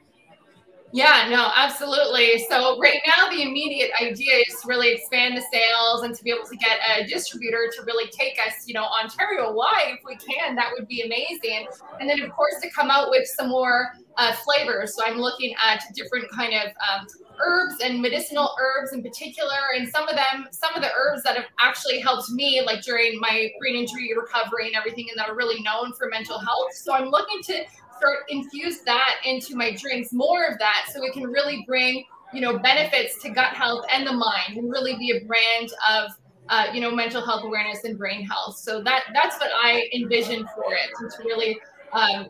Yeah, 0.93 1.29
no, 1.29 1.51
absolutely. 1.55 2.45
So 2.49 2.79
right 2.79 3.01
now, 3.07 3.29
the 3.29 3.43
immediate 3.43 3.91
idea 4.01 4.37
is 4.49 4.61
to 4.63 4.69
really 4.69 4.93
expand 4.93 5.37
the 5.37 5.43
sales 5.53 6.05
and 6.05 6.15
to 6.15 6.25
be 6.25 6.31
able 6.31 6.47
to 6.49 6.57
get 6.57 6.79
a 6.97 7.05
distributor 7.07 7.71
to 7.77 7.83
really 7.85 8.09
take 8.11 8.39
us, 8.39 8.67
you 8.67 8.75
know, 8.75 8.87
Ontario 9.03 9.53
wide 9.53 9.99
if 9.99 10.01
we 10.07 10.17
can. 10.17 10.55
That 10.55 10.71
would 10.79 10.87
be 10.87 11.03
amazing. 11.03 11.67
And 12.01 12.09
then, 12.09 12.23
of 12.23 12.31
course, 12.31 12.55
to 12.63 12.71
come 12.71 12.91
out 12.91 13.11
with 13.11 13.27
some 13.27 13.49
more 13.49 13.95
uh, 14.17 14.33
flavors. 14.35 14.95
So 14.95 15.03
I'm 15.05 15.19
looking 15.19 15.55
at 15.63 15.83
different 15.95 16.31
kind 16.31 16.55
of 16.55 16.73
um, 16.89 17.07
herbs 17.45 17.83
and 17.83 18.01
medicinal 18.01 18.55
herbs 18.59 18.93
in 18.93 19.03
particular, 19.03 19.59
and 19.77 19.89
some 19.89 20.09
of 20.09 20.17
them, 20.17 20.47
some 20.53 20.75
of 20.75 20.83
the 20.83 20.89
herbs 20.97 21.23
that 21.25 21.37
have 21.37 21.47
actually 21.61 22.01
helped 22.01 22.31
me, 22.31 22.63
like 22.65 22.83
during 22.83 23.21
my 23.21 23.51
brain 23.59 23.77
injury 23.77 24.13
recovery 24.17 24.69
and 24.69 24.77
everything, 24.77 25.07
and 25.11 25.19
that 25.19 25.29
are 25.29 25.37
really 25.37 25.61
known 25.63 25.93
for 25.93 26.09
mental 26.09 26.39
health. 26.39 26.73
So 26.73 26.95
I'm 26.95 27.09
looking 27.09 27.43
to 27.43 27.65
start 27.97 28.19
infuse 28.29 28.81
that 28.81 29.17
into 29.25 29.57
my 29.57 29.75
drinks, 29.75 30.13
more 30.13 30.47
of 30.47 30.59
that, 30.59 30.87
so 30.93 31.05
it 31.05 31.13
can 31.13 31.25
really 31.25 31.65
bring 31.67 32.05
you 32.33 32.41
know 32.41 32.59
benefits 32.59 33.23
to 33.23 33.31
gut 33.31 33.55
health 33.55 33.85
and 33.93 34.07
the 34.07 34.13
mind, 34.13 34.57
and 34.57 34.71
really 34.71 34.97
be 34.97 35.17
a 35.17 35.25
brand 35.25 35.71
of 35.91 36.11
uh, 36.49 36.67
you 36.73 36.81
know 36.81 36.91
mental 36.91 37.25
health 37.25 37.45
awareness 37.45 37.85
and 37.85 37.99
brain 37.99 38.25
health. 38.25 38.57
So 38.57 38.83
that 38.83 39.05
that's 39.15 39.39
what 39.39 39.51
I 39.55 39.89
envision 39.95 40.47
for 40.55 40.75
it, 40.75 40.91
to 40.99 41.25
really 41.25 41.59
um, 41.93 42.29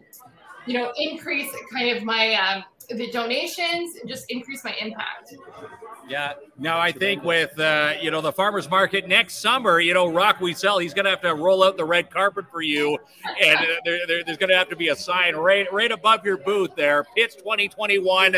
you 0.67 0.75
know 0.75 0.93
increase 0.97 1.51
kind 1.73 1.97
of 1.97 2.03
my 2.03 2.35
um, 2.35 2.65
the 2.89 3.11
donations 3.11 3.97
and 3.97 4.09
just 4.09 4.31
increase 4.31 4.65
my 4.65 4.75
impact. 4.81 5.35
Yeah. 6.09 6.35
Now 6.59 6.79
I 6.79 6.93
think 6.93 7.25
with 7.25 7.59
uh, 7.59 7.95
you 8.01 8.11
know 8.11 8.21
the 8.21 8.33
farmers 8.33 8.71
market 8.71 9.09
next 9.09 9.41
summer, 9.41 9.81
you 9.81 9.95
know 9.95 10.11
Rock 10.11 10.41
we 10.41 10.55
sell. 10.55 10.79
He's 10.79 10.95
going 10.95 11.05
to 11.05 11.11
have 11.11 11.21
to 11.23 11.35
roll 11.35 11.65
out 11.65 11.77
the 11.77 11.85
red 11.85 12.11
carpet 12.11 12.47
for 12.51 12.63
you, 12.63 12.99
and 13.43 13.59
uh, 13.59 13.63
there, 13.85 14.07
there, 14.07 14.25
there's 14.25 14.39
going 14.39 14.51
to 14.51 14.57
have 14.57 14.69
to 14.69 14.77
be 14.77 14.89
a 14.89 14.97
sign 14.97 15.35
right 15.35 15.71
right 15.73 15.91
above 15.91 16.25
your 16.25 16.37
booth 16.39 16.75
there. 16.77 17.05
Pitch 17.17 17.37
2021, 17.37 18.37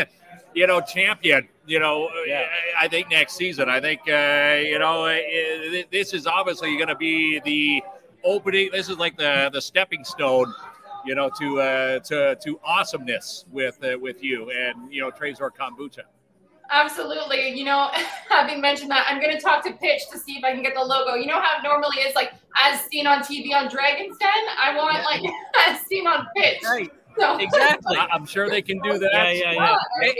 you 0.53 0.67
know 0.67 0.81
champion. 0.81 1.47
You 1.65 1.79
know, 1.79 2.09
yeah. 2.25 2.47
I 2.79 2.87
think 2.87 3.11
next 3.11 3.35
season. 3.35 3.69
I 3.69 3.79
think 3.79 4.01
uh, 4.07 4.59
you 4.63 4.79
know 4.79 5.05
uh, 5.05 5.83
this 5.91 6.13
is 6.13 6.25
obviously 6.25 6.75
going 6.75 6.87
to 6.89 6.95
be 6.95 7.39
the 7.41 7.83
opening. 8.23 8.69
This 8.71 8.89
is 8.89 8.97
like 8.97 9.17
the 9.17 9.49
the 9.53 9.61
stepping 9.61 10.03
stone 10.03 10.53
you 11.05 11.15
know, 11.15 11.29
to 11.39 11.61
uh, 11.61 11.99
to 11.99 12.35
to 12.43 12.59
awesomeness 12.63 13.45
with 13.51 13.83
uh, 13.83 13.97
with 13.99 14.23
you 14.23 14.51
and 14.51 14.91
you 14.91 15.01
know 15.01 15.11
Trezor 15.11 15.49
Kombucha. 15.51 16.03
Absolutely. 16.71 17.49
You 17.49 17.65
know, 17.65 17.89
having 18.29 18.61
mentioned 18.61 18.91
that, 18.91 19.07
I'm 19.09 19.19
going 19.19 19.35
to 19.35 19.41
talk 19.41 19.63
to 19.65 19.73
Pitch 19.73 20.01
to 20.11 20.19
see 20.19 20.33
if 20.33 20.43
I 20.43 20.53
can 20.53 20.61
get 20.61 20.75
the 20.75 20.83
logo. 20.83 21.15
You 21.15 21.25
know 21.25 21.41
how 21.41 21.57
it 21.57 21.63
normally 21.63 21.97
is, 21.97 22.15
like 22.15 22.33
as 22.55 22.81
seen 22.81 23.07
on 23.07 23.19
TV 23.19 23.53
on 23.53 23.69
Dragon's 23.69 24.17
Den. 24.17 24.29
I 24.61 24.75
want 24.75 25.03
like 25.03 25.33
as 25.67 25.81
seen 25.87 26.05
on 26.07 26.27
Pitch. 26.35 26.61
Right. 26.63 26.91
So. 27.19 27.37
Exactly. 27.39 27.97
I'm 27.97 28.25
sure 28.25 28.49
they 28.49 28.61
can 28.61 28.79
do 28.81 28.97
that. 28.99 29.09
Yeah, 29.13 29.31
yeah, 29.31 29.51
yeah. 29.53 29.77
And, 30.01 30.13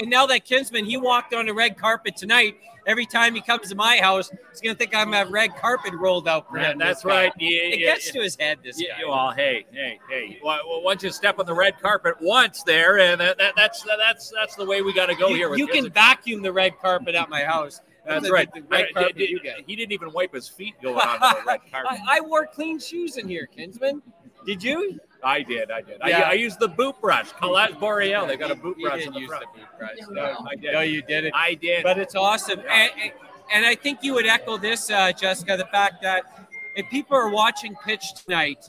and 0.00 0.10
now 0.10 0.26
that 0.26 0.44
Kinsman, 0.44 0.84
he 0.84 0.96
walked 0.96 1.34
on 1.34 1.46
the 1.46 1.54
red 1.54 1.76
carpet 1.76 2.16
tonight 2.16 2.56
every 2.86 3.06
time 3.06 3.34
he 3.34 3.40
comes 3.40 3.68
to 3.68 3.74
my 3.74 3.96
house, 3.98 4.30
he's 4.50 4.60
gonna 4.60 4.74
think 4.74 4.94
I'm 4.94 5.14
a 5.14 5.26
red 5.26 5.56
carpet 5.56 5.94
rolled 5.94 6.28
out 6.28 6.48
for 6.48 6.58
him. 6.58 6.78
That's 6.78 7.04
right. 7.04 7.32
Yeah, 7.38 7.48
it 7.48 7.80
yeah, 7.80 7.94
gets 7.94 8.10
to 8.12 8.20
his 8.20 8.36
head. 8.36 8.58
This 8.62 8.80
guy. 8.80 9.06
Well, 9.06 9.30
hey, 9.30 9.66
hey, 9.72 9.98
hey. 10.08 10.38
Well, 10.42 10.82
once 10.82 11.02
you 11.02 11.10
step 11.10 11.38
on 11.38 11.46
the 11.46 11.54
red 11.54 11.80
carpet 11.80 12.16
once 12.20 12.62
there, 12.62 12.98
and 12.98 13.20
that, 13.20 13.38
that, 13.38 13.54
that's 13.56 13.82
that's 13.82 14.30
that's 14.30 14.54
the 14.56 14.64
way 14.64 14.82
we 14.82 14.92
got 14.92 15.06
to 15.06 15.14
go 15.14 15.28
you, 15.28 15.36
here. 15.36 15.54
you 15.54 15.66
can 15.66 15.90
vacuum 15.90 16.42
the 16.42 16.52
red 16.52 16.78
carpet 16.78 17.14
at 17.14 17.28
my 17.28 17.42
house. 17.42 17.80
That's 18.06 18.30
right. 18.30 18.52
The, 18.52 18.60
the 18.60 19.00
uh, 19.00 19.08
did, 19.16 19.40
he 19.66 19.76
didn't 19.76 19.92
even 19.92 20.12
wipe 20.12 20.34
his 20.34 20.46
feet 20.46 20.74
going 20.82 20.96
on 21.00 21.20
the 21.20 21.42
red 21.46 21.60
carpet. 21.70 21.98
I, 22.06 22.18
I 22.18 22.20
wore 22.20 22.46
clean 22.46 22.78
shoes 22.78 23.16
in 23.16 23.26
here, 23.26 23.46
Kinsman. 23.46 24.02
Did 24.44 24.62
you? 24.62 25.00
I 25.24 25.42
did. 25.42 25.70
I 25.70 25.80
did. 25.80 25.98
Yeah. 26.06 26.20
I, 26.20 26.30
I 26.30 26.32
used 26.34 26.58
the 26.60 26.68
boot 26.68 27.00
brush. 27.00 27.32
Collège 27.32 27.78
Boreal. 27.78 28.26
They 28.26 28.36
got 28.36 28.50
a 28.50 28.54
boot 28.54 28.76
you 28.78 28.86
brush. 28.86 29.00
You 29.00 29.12
didn't 29.12 29.22
use 29.22 29.30
the 29.30 29.46
boot 29.54 29.68
brush. 29.78 29.96
No, 30.10 30.46
I 30.50 30.56
did. 30.56 30.72
No, 30.72 30.80
you 30.80 31.02
did 31.02 31.24
it. 31.24 31.32
I 31.34 31.54
did. 31.54 31.82
But 31.82 31.98
it's 31.98 32.14
awesome. 32.14 32.60
And, 32.60 32.92
and, 33.02 33.12
and 33.52 33.66
I 33.66 33.74
think 33.74 34.02
you 34.02 34.14
would 34.14 34.26
echo 34.26 34.56
this, 34.56 34.90
uh, 34.90 35.12
Jessica, 35.12 35.56
the 35.56 35.66
fact 35.66 36.02
that 36.02 36.48
if 36.76 36.88
people 36.90 37.16
are 37.16 37.30
watching 37.30 37.74
pitch 37.84 38.14
tonight, 38.24 38.68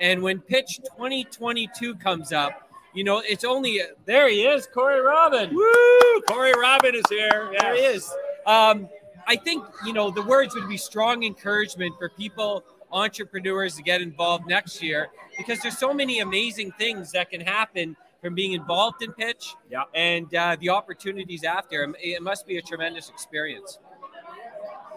and 0.00 0.22
when 0.22 0.40
pitch 0.40 0.80
2022 0.96 1.94
comes 1.96 2.32
up, 2.32 2.68
you 2.94 3.04
know, 3.04 3.22
it's 3.24 3.44
only 3.44 3.80
there 4.04 4.28
he 4.28 4.42
is, 4.42 4.66
Corey 4.66 5.00
Robin. 5.00 5.54
Woo! 5.54 6.20
Corey 6.28 6.52
Robin 6.60 6.94
is 6.94 7.04
here. 7.08 7.50
Yes. 7.52 7.62
There 7.62 7.74
he 7.74 7.82
is. 7.82 8.14
Um, 8.46 8.88
I 9.26 9.36
think 9.36 9.64
you 9.84 9.92
know 9.92 10.10
the 10.10 10.22
words 10.22 10.54
would 10.54 10.68
be 10.68 10.76
strong 10.76 11.24
encouragement 11.24 11.94
for 11.98 12.08
people, 12.10 12.64
entrepreneurs, 12.94 13.74
to 13.76 13.82
get 13.82 14.00
involved 14.00 14.46
next 14.46 14.82
year 14.82 15.08
because 15.36 15.60
there's 15.60 15.76
so 15.76 15.92
many 15.92 16.20
amazing 16.20 16.72
things 16.72 17.12
that 17.12 17.30
can 17.30 17.40
happen 17.40 17.96
from 18.22 18.34
being 18.34 18.52
involved 18.52 19.02
in 19.02 19.12
pitch. 19.12 19.54
Yeah. 19.70 19.82
And 19.94 20.34
uh, 20.34 20.56
the 20.58 20.70
opportunities 20.70 21.44
after. 21.44 21.94
It 22.00 22.22
must 22.22 22.46
be 22.46 22.56
a 22.56 22.62
tremendous 22.62 23.10
experience. 23.10 23.78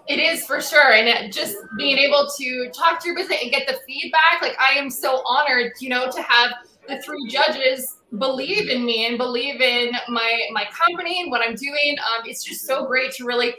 It 0.08 0.20
is 0.20 0.46
for 0.46 0.62
sure. 0.62 0.94
And 0.94 1.34
just 1.34 1.58
being 1.77 1.98
able 1.98 2.30
to 2.38 2.70
talk 2.70 3.01
to 3.01 3.08
your 3.08 3.18
business 3.18 3.39
and 3.42 3.51
get 3.51 3.68
the 3.68 3.77
feedback, 3.86 4.42
like 4.42 4.56
I 4.58 4.80
am 4.80 4.89
so 4.89 5.22
honored, 5.25 5.74
you 5.82 5.89
know, 5.89 6.10
to 6.10 6.22
have 6.22 6.51
the 6.88 7.01
three 7.01 7.27
judges 7.27 7.98
believe 8.18 8.70
in 8.70 8.86
me 8.86 9.06
and 9.06 9.18
believe 9.18 9.60
in 9.60 9.92
my 10.08 10.48
my 10.54 10.63
company 10.72 11.22
and 11.22 11.30
what 11.30 11.46
I'm 11.46 11.56
doing. 11.56 11.98
Um, 12.00 12.24
it's 12.25 12.44
just 12.44 12.66
so 12.66 12.86
great 12.86 13.12
to 13.16 13.25
really 13.25 13.56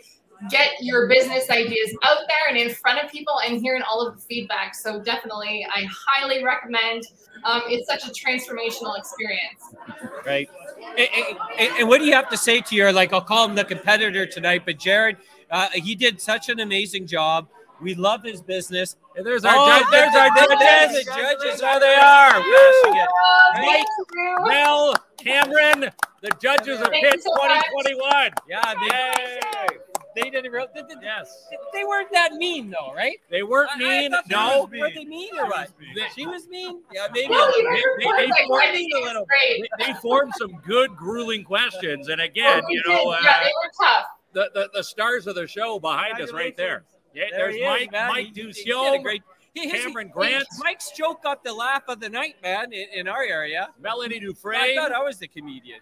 get 0.51 0.71
your 0.81 1.09
business 1.09 1.51
ideas 1.51 1.95
out 2.05 2.19
there 2.29 2.49
and 2.49 2.57
in 2.57 2.71
front 2.75 3.03
of 3.03 3.11
people 3.11 3.41
and 3.45 3.61
hearing 3.61 3.83
all 3.83 4.07
of 4.07 4.15
the 4.15 4.21
feedback. 4.23 4.75
So 4.75 5.01
definitely, 5.01 5.67
I 5.75 5.87
highly 5.91 6.45
recommend. 6.45 7.05
Um, 7.45 7.63
it's 7.67 7.89
such 7.89 8.05
a 8.07 8.13
transformational 8.13 8.99
experience. 8.99 9.75
Right. 10.27 10.49
And, 10.97 11.09
and, 11.59 11.73
and, 11.79 11.89
what 11.89 11.99
do 11.99 12.05
you 12.05 12.13
have 12.13 12.29
to 12.31 12.37
say 12.37 12.61
to 12.61 12.75
your 12.75 12.93
like? 12.93 13.13
I'll 13.13 13.21
call 13.21 13.49
him 13.49 13.55
the 13.55 13.65
competitor 13.65 14.27
tonight, 14.27 14.63
but 14.65 14.79
Jared, 14.79 15.19
uh, 15.51 15.69
he 15.73 15.95
did 15.95 16.21
such 16.21 16.49
an 16.49 16.61
amazing 16.61 17.07
job. 17.07 17.49
We 17.81 17.95
love 17.95 18.25
his 18.25 18.41
business. 18.43 18.97
And 19.17 19.25
there's 19.25 19.45
our 19.45 19.55
oh, 19.57 19.69
judge, 19.69 19.91
there's 19.91 20.15
our 20.15 20.29
judges. 20.31 21.05
The 21.05 21.13
judges, 21.15 21.61
there 21.61 21.81
they 21.81 21.95
are. 21.95 22.43
Mike, 23.55 23.85
Mel, 24.49 24.95
Cameron, 25.17 25.91
the 26.23 26.31
judges 26.41 26.81
of 26.81 26.91
Pitch 26.91 27.23
2021. 27.25 28.31
Yeah, 28.49 28.75
they, 28.89 29.77
they 30.23 30.31
didn't. 30.31 30.53
Real, 30.53 30.67
they, 30.75 30.83
they, 30.83 30.95
yes, 31.03 31.49
they 31.73 31.85
weren't 31.85 32.11
that 32.13 32.35
mean 32.35 32.71
though, 32.71 32.93
right? 32.95 33.19
They 33.31 33.43
weren't 33.43 33.77
mean. 33.79 34.15
I, 34.15 34.19
I 34.19 34.23
no, 34.31 34.67
mean. 34.67 34.81
were 34.81 34.91
they 34.95 35.05
mean 35.05 35.31
or 35.39 35.47
what? 35.47 35.71
She 36.15 36.27
was 36.27 36.49
mean. 36.49 36.81
Yeah, 36.93 37.09
maybe. 37.13 37.29
No, 37.29 37.51
they, 37.51 37.63
they, 37.63 38.07
they, 38.07 38.45
formed, 38.47 38.77
a 38.77 39.05
little. 39.05 39.27
They, 39.79 39.93
formed 40.01 40.33
some 40.37 40.53
good, 40.67 40.97
grueling 40.97 41.45
questions, 41.45 42.09
and 42.09 42.21
again, 42.21 42.63
oh, 42.65 42.69
you 42.71 42.83
know, 42.87 43.11
uh, 43.11 43.19
yeah, 43.23 43.45
they 43.45 43.53
were 43.63 43.71
tough 43.79 44.07
the, 44.33 44.51
the, 44.55 44.71
the 44.75 44.85
stars 44.85 45.27
of 45.27 45.35
the 45.35 45.47
show 45.47 45.79
behind 45.79 46.21
us 46.21 46.33
right 46.33 46.57
there. 46.57 46.85
Yeah, 47.15 47.25
there 47.31 47.53
there's 47.53 47.63
Mike, 47.65 47.93
man. 47.93 48.09
Mike 48.09 48.35
he, 48.35 48.53
Ducion, 49.55 49.71
great. 49.71 49.81
He, 49.81 49.85
Cameron 49.85 50.11
Grant. 50.13 50.47
Mike's 50.59 50.91
joke 50.93 51.23
got 51.23 51.45
the 51.45 51.53
laugh 51.53 51.83
of 51.89 52.01
the 52.01 52.09
night, 52.09 52.37
man, 52.43 52.73
in, 52.73 52.87
in 52.95 53.09
our 53.09 53.23
area. 53.23 53.69
Melanie 53.81 54.21
Dufresne. 54.21 54.61
I 54.61 54.75
thought 54.75 54.93
I 54.93 55.03
was 55.03 55.19
the 55.19 55.29
comedian. 55.29 55.81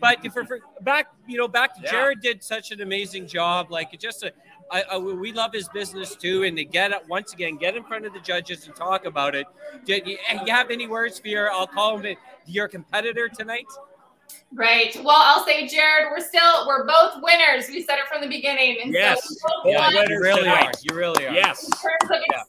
but 0.00 0.20
for, 0.32 0.44
for, 0.44 0.60
back, 0.82 1.08
you 1.26 1.38
know, 1.38 1.48
back 1.48 1.74
to 1.76 1.82
yeah. 1.82 1.90
Jared 1.90 2.20
did 2.20 2.42
such 2.42 2.70
an 2.72 2.80
amazing 2.80 3.26
job. 3.26 3.70
Like, 3.70 3.98
just 3.98 4.22
a, 4.22 4.32
I, 4.70 4.82
I, 4.92 4.98
we 4.98 5.32
love 5.32 5.52
his 5.52 5.68
business 5.68 6.16
too, 6.16 6.44
and 6.44 6.56
to 6.56 6.64
get 6.64 6.92
it 6.92 7.06
once 7.08 7.32
again, 7.32 7.56
get 7.56 7.76
in 7.76 7.84
front 7.84 8.06
of 8.06 8.12
the 8.12 8.20
judges 8.20 8.66
and 8.66 8.74
talk 8.74 9.04
about 9.04 9.34
it. 9.34 9.46
Do 9.84 9.94
you, 9.94 10.18
you 10.46 10.52
have 10.52 10.70
any 10.70 10.86
words 10.86 11.18
for 11.18 11.28
your? 11.28 11.50
I'll 11.50 11.66
call 11.66 11.98
him 11.98 12.16
your 12.46 12.68
competitor 12.68 13.28
tonight. 13.28 13.66
Right. 14.54 14.94
Well, 14.96 15.16
I'll 15.16 15.44
say, 15.44 15.66
Jared, 15.66 16.08
we're 16.10 16.26
still 16.26 16.66
we're 16.66 16.86
both 16.86 17.22
winners. 17.22 17.68
We 17.68 17.82
said 17.82 17.98
it 17.98 18.06
from 18.10 18.20
the 18.20 18.28
beginning. 18.28 18.78
And 18.82 18.92
yes. 18.92 19.26
So 19.40 19.70
yeah, 19.70 19.90
you 19.90 20.20
really 20.20 20.48
are. 20.48 20.72
You 20.82 20.96
really 20.96 21.26
are. 21.26 21.34
Yes. 21.34 21.64
In 21.64 21.70
terms 21.70 22.10
of 22.10 22.22
yeah. 22.30 22.42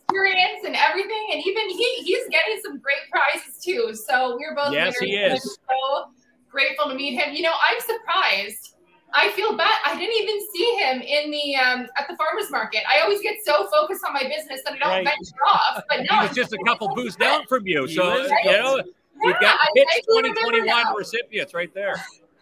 And 0.73 0.81
everything, 0.89 1.27
and 1.31 1.41
even 1.45 1.69
he 1.69 2.03
he's 2.03 2.27
getting 2.29 2.59
some 2.63 2.79
great 2.79 3.05
prizes 3.11 3.63
too. 3.63 3.93
So 3.93 4.37
we're 4.39 4.55
both 4.55 4.73
yes, 4.73 4.95
winners. 4.99 5.15
he 5.15 5.15
is. 5.15 5.43
So 5.43 6.11
grateful 6.49 6.89
to 6.89 6.95
meet 6.95 7.15
him. 7.15 7.33
You 7.33 7.43
know, 7.43 7.53
I'm 7.53 7.79
surprised. 7.79 8.75
I 9.15 9.29
feel 9.33 9.55
bad. 9.55 9.77
I 9.85 9.95
didn't 9.95 10.15
even 10.15 10.39
see 10.51 10.73
him 10.79 11.01
in 11.01 11.29
the 11.29 11.55
um, 11.55 11.87
at 11.97 12.07
the 12.09 12.17
farmers 12.17 12.49
market. 12.49 12.81
I 12.89 13.01
always 13.01 13.21
get 13.21 13.35
so 13.45 13.69
focused 13.69 14.03
on 14.07 14.13
my 14.13 14.23
business 14.23 14.61
that 14.65 14.73
I 14.73 14.77
don't 14.79 14.89
right. 14.89 15.05
venture 15.05 15.43
off. 15.53 15.83
But 15.87 15.99
no, 16.09 16.23
it's 16.23 16.33
just 16.33 16.51
a 16.51 16.57
couple 16.65 16.93
booths 16.95 17.15
down 17.15 17.45
from 17.45 17.67
you. 17.67 17.87
So 17.87 18.09
right. 18.09 18.29
you 18.43 18.51
know 18.51 18.81
We've 19.23 19.39
got 19.39 19.59
pitch 19.75 19.87
2021 20.09 20.95
recipients 20.95 21.53
right 21.53 21.73
there. 21.73 21.95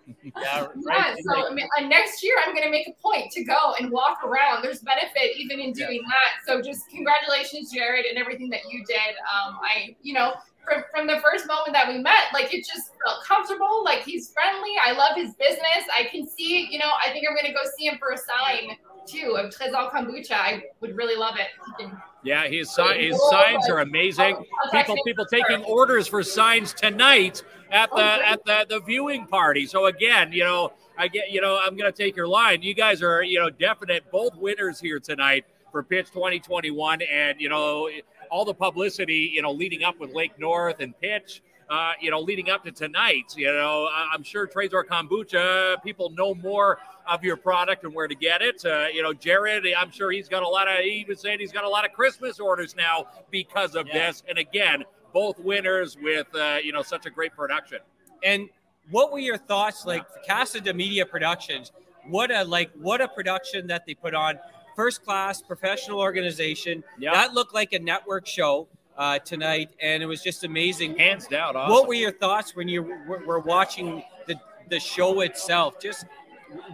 yeah, 0.24 0.68
right. 0.86 1.16
yeah. 1.16 1.16
So 1.24 1.48
I 1.48 1.54
mean, 1.54 1.68
uh, 1.78 1.88
next 1.88 2.24
year, 2.24 2.36
I'm 2.46 2.54
going 2.54 2.66
to 2.66 2.72
make 2.72 2.88
a 2.88 2.94
point 3.02 3.32
to 3.32 3.44
go 3.44 3.74
and 3.80 3.92
walk 3.92 4.20
around. 4.24 4.64
There's 4.64 4.80
benefit 4.80 5.38
even 5.38 5.60
in 5.60 5.74
doing 5.74 6.02
yeah. 6.04 6.10
that. 6.10 6.32
So 6.48 6.62
just 6.62 6.90
congratulations, 6.90 7.72
Jared, 7.72 8.06
and 8.06 8.18
everything 8.18 8.50
that 8.50 8.62
you 8.70 8.84
did. 8.86 9.16
Um, 9.22 9.58
I, 9.62 9.96
you 10.02 10.14
know, 10.14 10.34
from, 10.66 10.84
from 10.92 11.08
the 11.08 11.20
first 11.22 11.48
moment 11.48 11.74
that 11.74 11.88
we 11.88 11.98
met, 11.98 12.32
like 12.34 12.54
it 12.54 12.66
just 12.66 12.92
felt 13.04 13.24
comfortable. 13.26 13.84
Like 13.84 14.04
he's 14.04 14.32
friendly. 14.32 14.72
I 14.84 14.94
love 14.94 15.16
his 15.16 15.34
business. 15.36 15.84
I 15.94 16.08
can 16.12 16.28
see, 16.28 16.68
you 16.70 16.80
know, 16.80 16.92
I 17.06 17.12
think 17.12 17.26
I'm 17.28 17.36
going 17.36 17.48
to 17.48 17.54
go 17.54 17.70
see 17.78 17.88
him 17.88 17.98
for 17.98 18.12
a 18.12 18.18
sign 18.18 18.78
too 19.08 19.38
of 19.38 19.54
Trezor 19.54 19.92
Kombucha. 19.92 20.34
I 20.34 20.64
would 20.80 20.96
really 20.96 21.16
love 21.16 21.36
it. 21.38 21.88
Yeah, 22.24 22.44
his, 22.48 22.70
his 22.96 23.20
oh, 23.20 23.32
signs 23.32 23.70
are 23.70 23.80
amazing. 23.80 24.44
People 24.72 24.96
people 25.06 25.26
taking 25.26 25.64
orders 25.64 26.08
for 26.08 26.24
signs 26.24 26.74
tonight 26.74 27.44
at 27.72 27.90
oh, 27.92 27.98
the 27.98 28.04
at 28.04 28.46
the, 28.46 28.66
the 28.70 28.80
viewing 28.82 29.26
party. 29.28 29.66
So 29.66 29.88
again, 29.88 30.32
you 30.32 30.44
know, 30.44 30.74
I 30.98 31.08
get 31.08 31.32
you 31.32 31.42
know, 31.42 31.60
I'm 31.64 31.76
gonna 31.76 31.92
take 31.92 32.16
your 32.16 32.28
line. 32.28 32.62
You 32.62 32.74
guys 32.74 33.02
are, 33.02 33.24
you 33.24 33.40
know, 33.40 33.50
definite 33.50 34.10
both 34.12 34.36
winners 34.36 34.80
here 34.80 35.00
tonight 35.00 35.46
for 35.72 35.84
pitch 35.84 36.08
2021 36.12 37.02
and 37.02 37.40
you 37.40 37.50
know 37.50 37.90
all 38.30 38.46
the 38.46 38.54
publicity, 38.54 39.32
you 39.34 39.42
know, 39.42 39.52
leading 39.52 39.84
up 39.84 40.00
with 40.00 40.14
Link 40.14 40.34
North 40.40 40.80
and 40.80 40.98
pitch. 41.00 41.42
Uh, 41.72 41.94
you 42.02 42.12
know, 42.12 42.20
leading 42.20 42.50
up 42.50 42.66
to 42.66 42.72
tonight, 42.72 43.34
you 43.38 43.48
know, 43.48 43.88
I'm 43.94 44.24
sure 44.24 44.46
Trezor 44.46 44.84
Kombucha, 44.84 45.82
people 45.82 46.10
know 46.10 46.36
more 46.36 46.80
of 47.08 47.24
your 47.24 47.38
product 47.38 47.86
and 47.86 47.96
where 47.96 48.10
to 48.10 48.16
get 48.16 48.42
it. 48.42 48.66
Uh, 48.66 48.88
you 48.94 49.02
know, 49.02 49.14
Jared, 49.14 49.66
I'm 49.78 49.90
sure 49.90 50.12
he's 50.12 50.28
got 50.28 50.44
a 50.44 50.48
lot 50.48 50.68
of, 50.68 50.80
he 50.80 51.06
was 51.08 51.22
saying 51.22 51.40
he's 51.40 51.54
got 51.54 51.64
a 51.64 51.70
lot 51.70 51.86
of 51.86 51.94
Christmas 51.94 52.42
orders 52.42 52.76
now 52.76 53.06
because 53.30 53.76
of 53.76 53.88
yeah. 53.88 54.08
this. 54.08 54.22
And 54.28 54.38
again, 54.38 54.84
both 55.14 55.40
winners 55.40 55.96
with, 55.96 56.28
uh, 56.36 56.58
you 56.62 56.74
know, 56.74 56.82
such 56.82 57.06
a 57.06 57.10
great 57.10 57.34
production. 57.38 57.80
And 58.22 58.50
what 58.90 59.14
were 59.14 59.20
your 59.20 59.38
thoughts? 59.38 59.86
Like 59.86 60.04
Casa 60.28 60.60
di 60.60 60.74
Media 60.74 61.06
Productions, 61.06 61.72
what 62.06 62.32
a 62.32 62.44
like 62.44 62.70
what 62.74 63.00
a 63.00 63.08
production 63.08 63.68
that 63.68 63.86
they 63.86 63.94
put 63.94 64.14
on. 64.14 64.38
First 64.76 65.06
class 65.06 65.42
professional 65.42 66.00
organization. 66.00 66.84
Yeah. 67.00 67.14
That 67.14 67.34
looked 67.34 67.54
like 67.54 67.72
a 67.72 67.80
network 67.80 68.28
show 68.28 68.68
uh, 68.98 69.20
tonight, 69.20 69.70
and 69.82 70.04
it 70.04 70.06
was 70.06 70.22
just 70.22 70.44
amazing. 70.44 70.98
Hands 70.98 71.26
down. 71.28 71.56
Awesome. 71.56 71.72
What 71.72 71.88
were 71.88 71.94
your 71.94 72.12
thoughts 72.12 72.56
when 72.56 72.68
you 72.68 72.84
were, 72.84 73.24
were 73.26 73.40
watching 73.40 74.04
the 74.28 74.36
the 74.70 74.80
show 74.80 75.22
itself? 75.22 75.80
Just 75.80 76.06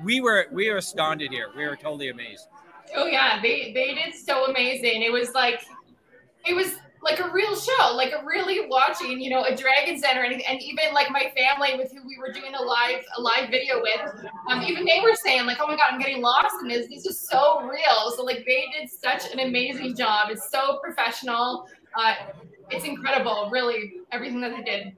we 0.04 0.22
were 0.22 0.48
we 0.52 0.70
were 0.70 0.78
astounded 0.78 1.32
here. 1.32 1.50
We 1.56 1.66
were 1.66 1.76
totally 1.76 2.10
amazed. 2.10 2.48
Oh 2.96 3.06
yeah, 3.06 3.42
they 3.42 3.72
they 3.74 3.94
did 3.94 4.16
so 4.16 4.46
amazing. 4.46 5.04
It 5.04 5.12
was 5.12 5.34
like 5.34 5.62
it 6.46 6.56
was 6.56 6.76
like 7.04 7.20
a 7.20 7.32
real 7.32 7.56
show, 7.56 7.94
like 7.94 8.12
a 8.12 8.26
really 8.26 8.68
watching, 8.68 9.22
you 9.22 9.30
know, 9.30 9.44
a 9.44 9.56
Dragon's 9.56 10.02
Den 10.02 10.18
or 10.18 10.24
anything. 10.24 10.46
And 10.48 10.62
even 10.62 10.94
like 10.94 11.10
my 11.12 11.32
family 11.36 11.78
with 11.78 11.92
who 11.92 12.06
we 12.08 12.18
were 12.18 12.34
doing 12.34 12.54
a 12.54 12.62
live 12.62 13.04
a 13.18 13.22
live 13.22 13.50
video 13.50 13.82
with, 13.82 14.26
um, 14.50 14.64
even 14.64 14.84
they 14.86 15.00
were 15.02 15.14
saying 15.14 15.46
like, 15.46 15.58
"Oh 15.62 15.68
my 15.68 15.76
god, 15.76 15.94
I'm 15.94 16.00
getting 16.00 16.22
lost 16.22 16.56
in 16.62 16.68
this. 16.68 16.88
This 16.88 17.06
is 17.06 17.20
so 17.20 17.62
real." 17.62 18.12
So 18.16 18.24
like 18.24 18.46
they 18.46 18.66
did 18.78 18.90
such 18.90 19.32
an 19.32 19.40
amazing 19.40 19.96
job. 19.96 20.30
It's 20.32 20.50
so 20.50 20.80
professional. 20.84 21.68
Uh, 21.98 22.14
it's 22.70 22.86
incredible, 22.86 23.50
really, 23.52 23.94
everything 24.12 24.40
that 24.42 24.56
they 24.56 24.64
did. 24.64 24.96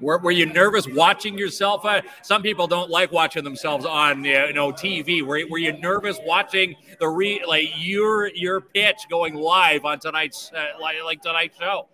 Were, 0.00 0.18
were 0.18 0.30
you 0.30 0.46
nervous 0.46 0.86
watching 0.86 1.36
yourself? 1.36 1.84
Uh, 1.84 2.02
some 2.22 2.42
people 2.42 2.66
don't 2.66 2.90
like 2.90 3.10
watching 3.10 3.42
themselves 3.42 3.84
on 3.84 4.24
you 4.24 4.52
know 4.52 4.70
TV. 4.70 5.22
Were, 5.22 5.40
were 5.50 5.58
you 5.58 5.72
nervous 5.78 6.18
watching 6.24 6.76
the 7.00 7.08
re 7.08 7.42
like 7.46 7.68
your 7.76 8.28
your 8.28 8.60
pitch 8.60 8.98
going 9.10 9.34
live 9.34 9.84
on 9.84 9.98
tonight's 9.98 10.52
uh, 10.54 10.80
like, 10.80 10.96
like 11.04 11.22
tonight's 11.22 11.56
show? 11.58 11.88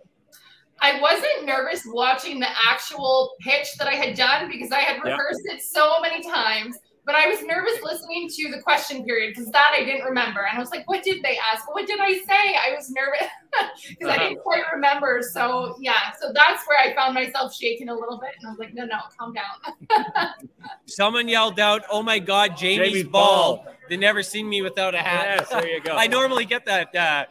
I 0.81 0.99
wasn't 0.99 1.45
nervous 1.45 1.83
watching 1.87 2.39
the 2.39 2.49
actual 2.67 3.31
pitch 3.39 3.75
that 3.77 3.87
I 3.87 3.93
had 3.95 4.15
done 4.15 4.49
because 4.51 4.71
I 4.71 4.81
had 4.81 5.01
rehearsed 5.03 5.41
it 5.45 5.61
so 5.63 5.99
many 6.01 6.21
times. 6.21 6.75
But 7.05 7.15
I 7.15 7.27
was 7.27 7.43
nervous 7.43 7.83
listening 7.83 8.29
to 8.29 8.51
the 8.51 8.61
question 8.63 9.05
period 9.05 9.33
because 9.35 9.51
that 9.51 9.73
I 9.79 9.83
didn't 9.85 10.05
remember. 10.05 10.41
And 10.49 10.57
I 10.57 10.59
was 10.59 10.71
like, 10.71 10.87
what 10.87 11.03
did 11.03 11.23
they 11.23 11.37
ask? 11.53 11.71
What 11.73 11.85
did 11.85 11.99
I 11.99 12.13
say? 12.13 12.55
I 12.55 12.73
was 12.75 12.89
nervous 12.89 13.29
because 13.89 14.09
I 14.09 14.17
didn't 14.17 14.39
quite 14.41 14.63
remember. 14.73 15.21
So, 15.21 15.75
yeah. 15.79 16.11
So 16.19 16.31
that's 16.33 16.65
where 16.67 16.79
I 16.79 16.95
found 16.95 17.13
myself 17.13 17.53
shaking 17.53 17.89
a 17.89 17.93
little 17.93 18.19
bit. 18.19 18.31
And 18.39 18.47
I 18.47 18.49
was 18.49 18.59
like, 18.59 18.73
no, 18.73 18.85
no, 18.85 18.97
calm 19.17 19.33
down. 19.33 20.29
Someone 20.87 21.27
yelled 21.27 21.59
out, 21.59 21.83
"Oh 21.91 22.03
my 22.03 22.19
God, 22.19 22.55
Jamie's, 22.55 22.89
Jamie's 22.89 23.03
bald. 23.07 23.63
bald. 23.65 23.75
They 23.89 23.97
never 23.97 24.21
seen 24.21 24.47
me 24.47 24.61
without 24.61 24.93
a 24.93 24.99
hat." 24.99 25.39
Yes, 25.39 25.49
there 25.49 25.67
you 25.67 25.81
go. 25.81 25.95
I 25.97 26.07
normally 26.07 26.45
get 26.45 26.65
that 26.65 26.95
uh, 26.95 27.25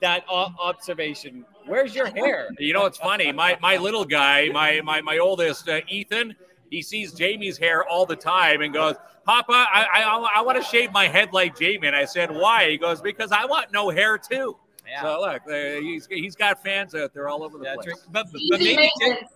that 0.00 0.24
o- 0.28 0.52
observation. 0.60 1.44
Where's 1.66 1.94
your 1.94 2.06
hair? 2.06 2.50
You 2.58 2.72
know, 2.72 2.86
it's 2.86 2.98
funny. 2.98 3.30
My 3.32 3.56
my 3.62 3.76
little 3.76 4.04
guy, 4.04 4.48
my 4.48 4.80
my 4.80 5.00
my 5.00 5.18
oldest, 5.18 5.68
uh, 5.68 5.80
Ethan, 5.88 6.34
he 6.70 6.82
sees 6.82 7.12
Jamie's 7.12 7.58
hair 7.58 7.84
all 7.84 8.06
the 8.06 8.16
time 8.16 8.62
and 8.62 8.72
goes, 8.72 8.96
"Papa, 9.24 9.52
I 9.52 9.86
I, 9.92 10.30
I 10.36 10.42
want 10.42 10.58
to 10.58 10.64
shave 10.64 10.92
my 10.92 11.08
head 11.08 11.32
like 11.32 11.58
Jamie." 11.58 11.86
And 11.86 11.96
I 11.96 12.04
said, 12.04 12.30
"Why?" 12.30 12.70
He 12.70 12.78
goes, 12.78 13.00
"Because 13.00 13.32
I 13.32 13.44
want 13.44 13.72
no 13.72 13.90
hair 13.90 14.18
too." 14.18 14.56
Yeah. 14.86 15.02
So 15.02 15.20
look, 15.20 15.42
uh, 15.48 15.80
he's 15.80 16.06
he's 16.06 16.36
got 16.36 16.62
fans 16.62 16.94
out 16.94 17.14
there 17.14 17.28
all 17.28 17.42
over 17.42 17.58
the 17.58 17.64
That's 17.64 17.84
place. 17.84 18.06
But, 18.10 18.26
but, 18.32 18.40
but 18.50 18.60
maybe, 18.60 18.74
ju- 18.74 18.76
maintenance. 18.76 19.30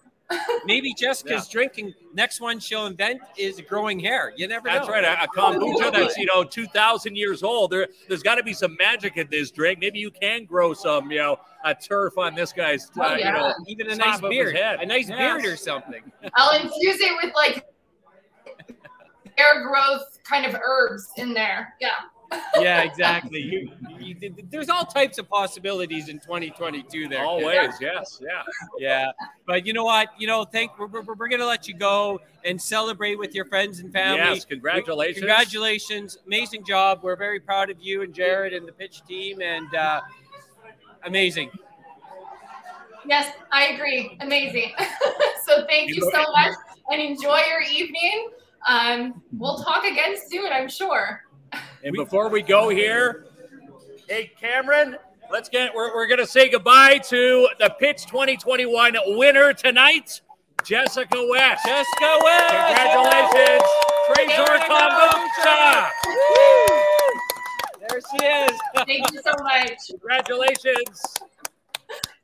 Maybe 0.66 0.92
Jessica's 0.94 1.48
drinking. 1.48 1.94
Next 2.14 2.40
one 2.40 2.58
she'll 2.58 2.86
invent 2.86 3.20
is 3.36 3.60
growing 3.66 3.98
hair. 3.98 4.32
You 4.36 4.46
never 4.48 4.68
know. 4.68 4.74
That's 4.74 4.86
know. 4.86 4.92
right. 4.94 5.04
A, 5.04 5.24
a 5.24 5.28
kombucha 5.28 5.92
that's 5.92 6.16
you 6.16 6.26
know 6.26 6.44
two 6.44 6.66
thousand 6.66 7.16
years 7.16 7.42
old. 7.42 7.70
There, 7.70 7.88
there's 8.08 8.22
got 8.22 8.34
to 8.36 8.42
be 8.42 8.52
some 8.52 8.76
magic 8.78 9.16
in 9.16 9.28
this 9.30 9.50
drink. 9.50 9.78
Maybe 9.78 9.98
you 9.98 10.10
can 10.10 10.44
grow 10.44 10.74
some, 10.74 11.10
you 11.10 11.18
know, 11.18 11.38
a 11.64 11.74
turf 11.74 12.18
on 12.18 12.34
this 12.34 12.52
guy's, 12.52 12.90
uh, 12.98 13.10
Oh, 13.10 13.14
you 13.14 13.24
know, 13.24 13.54
Even 13.66 13.90
a 13.90 13.96
nice 13.96 14.20
beard, 14.20 14.54
head. 14.54 14.80
a 14.80 14.86
nice 14.86 15.08
Yes. 15.08 15.18
beard 15.18 15.44
or 15.52 15.56
something. 15.56 16.02
I'll 16.34 16.54
infuse 16.60 17.00
it 17.00 17.12
with 17.22 17.34
like 17.34 17.64
hair 19.36 19.66
growth 19.66 20.18
kind 20.24 20.44
of 20.46 20.54
herbs 20.62 21.08
in 21.16 21.32
there. 21.32 21.74
Yeah. 21.80 21.90
Yeah, 22.60 22.82
exactly. 22.82 23.40
You, 23.40 23.70
you, 23.98 24.34
there's 24.50 24.68
all 24.68 24.84
types 24.84 25.18
of 25.18 25.28
possibilities 25.28 26.08
in 26.08 26.18
2022. 26.18 27.08
There, 27.08 27.24
Always, 27.24 27.72
yes, 27.80 28.20
yeah. 28.22 28.42
yeah. 28.78 29.12
But 29.46 29.66
you 29.66 29.72
know 29.72 29.84
what? 29.84 30.08
You 30.18 30.26
know, 30.26 30.44
thank 30.44 30.78
we're, 30.78 30.86
we're, 30.86 31.02
we're 31.02 31.28
gonna 31.28 31.46
let 31.46 31.68
you 31.68 31.74
go 31.74 32.20
and 32.44 32.60
celebrate 32.60 33.18
with 33.18 33.34
your 33.34 33.44
friends 33.46 33.80
and 33.80 33.92
family. 33.92 34.18
Yes, 34.18 34.44
congratulations. 34.44 35.18
Congratulations, 35.18 36.18
amazing 36.26 36.64
job. 36.64 37.00
We're 37.02 37.16
very 37.16 37.40
proud 37.40 37.70
of 37.70 37.80
you 37.80 38.02
and 38.02 38.12
Jared 38.12 38.52
and 38.52 38.66
the 38.66 38.72
pitch 38.72 39.02
team, 39.06 39.40
and 39.40 39.74
uh, 39.74 40.00
amazing. 41.04 41.50
Yes, 43.06 43.32
I 43.52 43.68
agree. 43.68 44.18
Amazing. 44.20 44.72
so 45.46 45.64
thank 45.66 45.88
you 45.94 46.02
so 46.12 46.24
much 46.32 46.54
and 46.90 47.00
enjoy 47.00 47.38
your 47.48 47.62
evening. 47.62 48.30
Um, 48.66 49.22
we'll 49.32 49.58
talk 49.58 49.84
again 49.84 50.14
soon, 50.28 50.52
I'm 50.52 50.68
sure. 50.68 51.24
And 51.84 51.94
before 51.94 52.28
we 52.28 52.42
go 52.42 52.68
here, 52.68 53.26
hey 54.08 54.30
Cameron, 54.40 54.96
let's 55.30 55.48
get 55.48 55.74
we're, 55.74 55.94
we're 55.94 56.06
gonna 56.06 56.26
say 56.26 56.48
goodbye 56.48 56.98
to 57.08 57.48
the 57.58 57.74
pitch 57.78 58.06
2021 58.06 58.94
winner 59.06 59.52
tonight, 59.52 60.20
Jessica 60.64 61.26
West. 61.30 61.64
Jessica 61.64 62.18
West. 62.22 62.54
Congratulations, 62.54 63.62
Trezor 64.08 64.58
Kombucha. 64.68 65.88
There 67.88 68.00
she 68.10 68.26
is. 68.26 68.58
Thank 68.74 69.12
you 69.12 69.20
so 69.22 69.32
much. 69.42 69.88
Congratulations. 69.88 71.14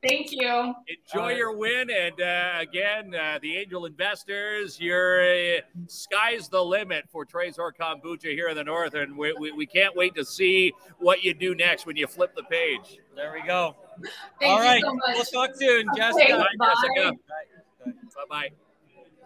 Thank 0.06 0.32
you. 0.32 0.74
Enjoy 1.12 1.32
your 1.32 1.56
win. 1.56 1.88
And 1.90 2.20
uh, 2.20 2.58
again, 2.60 3.14
uh, 3.14 3.38
the 3.40 3.56
angel 3.56 3.86
investors, 3.86 4.78
your 4.78 5.22
uh, 5.22 5.60
sky's 5.86 6.48
the 6.48 6.62
limit 6.62 7.04
for 7.08 7.24
Trezor 7.24 7.70
Kombucha 7.78 8.32
here 8.32 8.48
in 8.48 8.56
the 8.56 8.64
North. 8.64 8.94
And 8.94 9.16
we, 9.16 9.32
we, 9.38 9.52
we 9.52 9.66
can't 9.66 9.96
wait 9.96 10.14
to 10.16 10.24
see 10.24 10.72
what 10.98 11.22
you 11.22 11.32
do 11.32 11.54
next 11.54 11.86
when 11.86 11.96
you 11.96 12.06
flip 12.06 12.34
the 12.36 12.42
page. 12.44 12.98
There 13.16 13.32
we 13.32 13.46
go. 13.46 13.76
Thank 14.40 14.52
All 14.52 14.58
you 14.58 14.64
right. 14.64 14.82
so 14.82 14.94
much. 14.94 15.14
We'll 15.14 15.46
talk 15.46 15.56
soon, 15.56 15.88
Okay, 15.90 16.00
Jessica. 16.00 16.46
Bye, 16.58 16.66
Jessica. 16.68 17.12
Bye. 17.28 17.92
Bye 17.92 18.24
bye. 18.28 18.48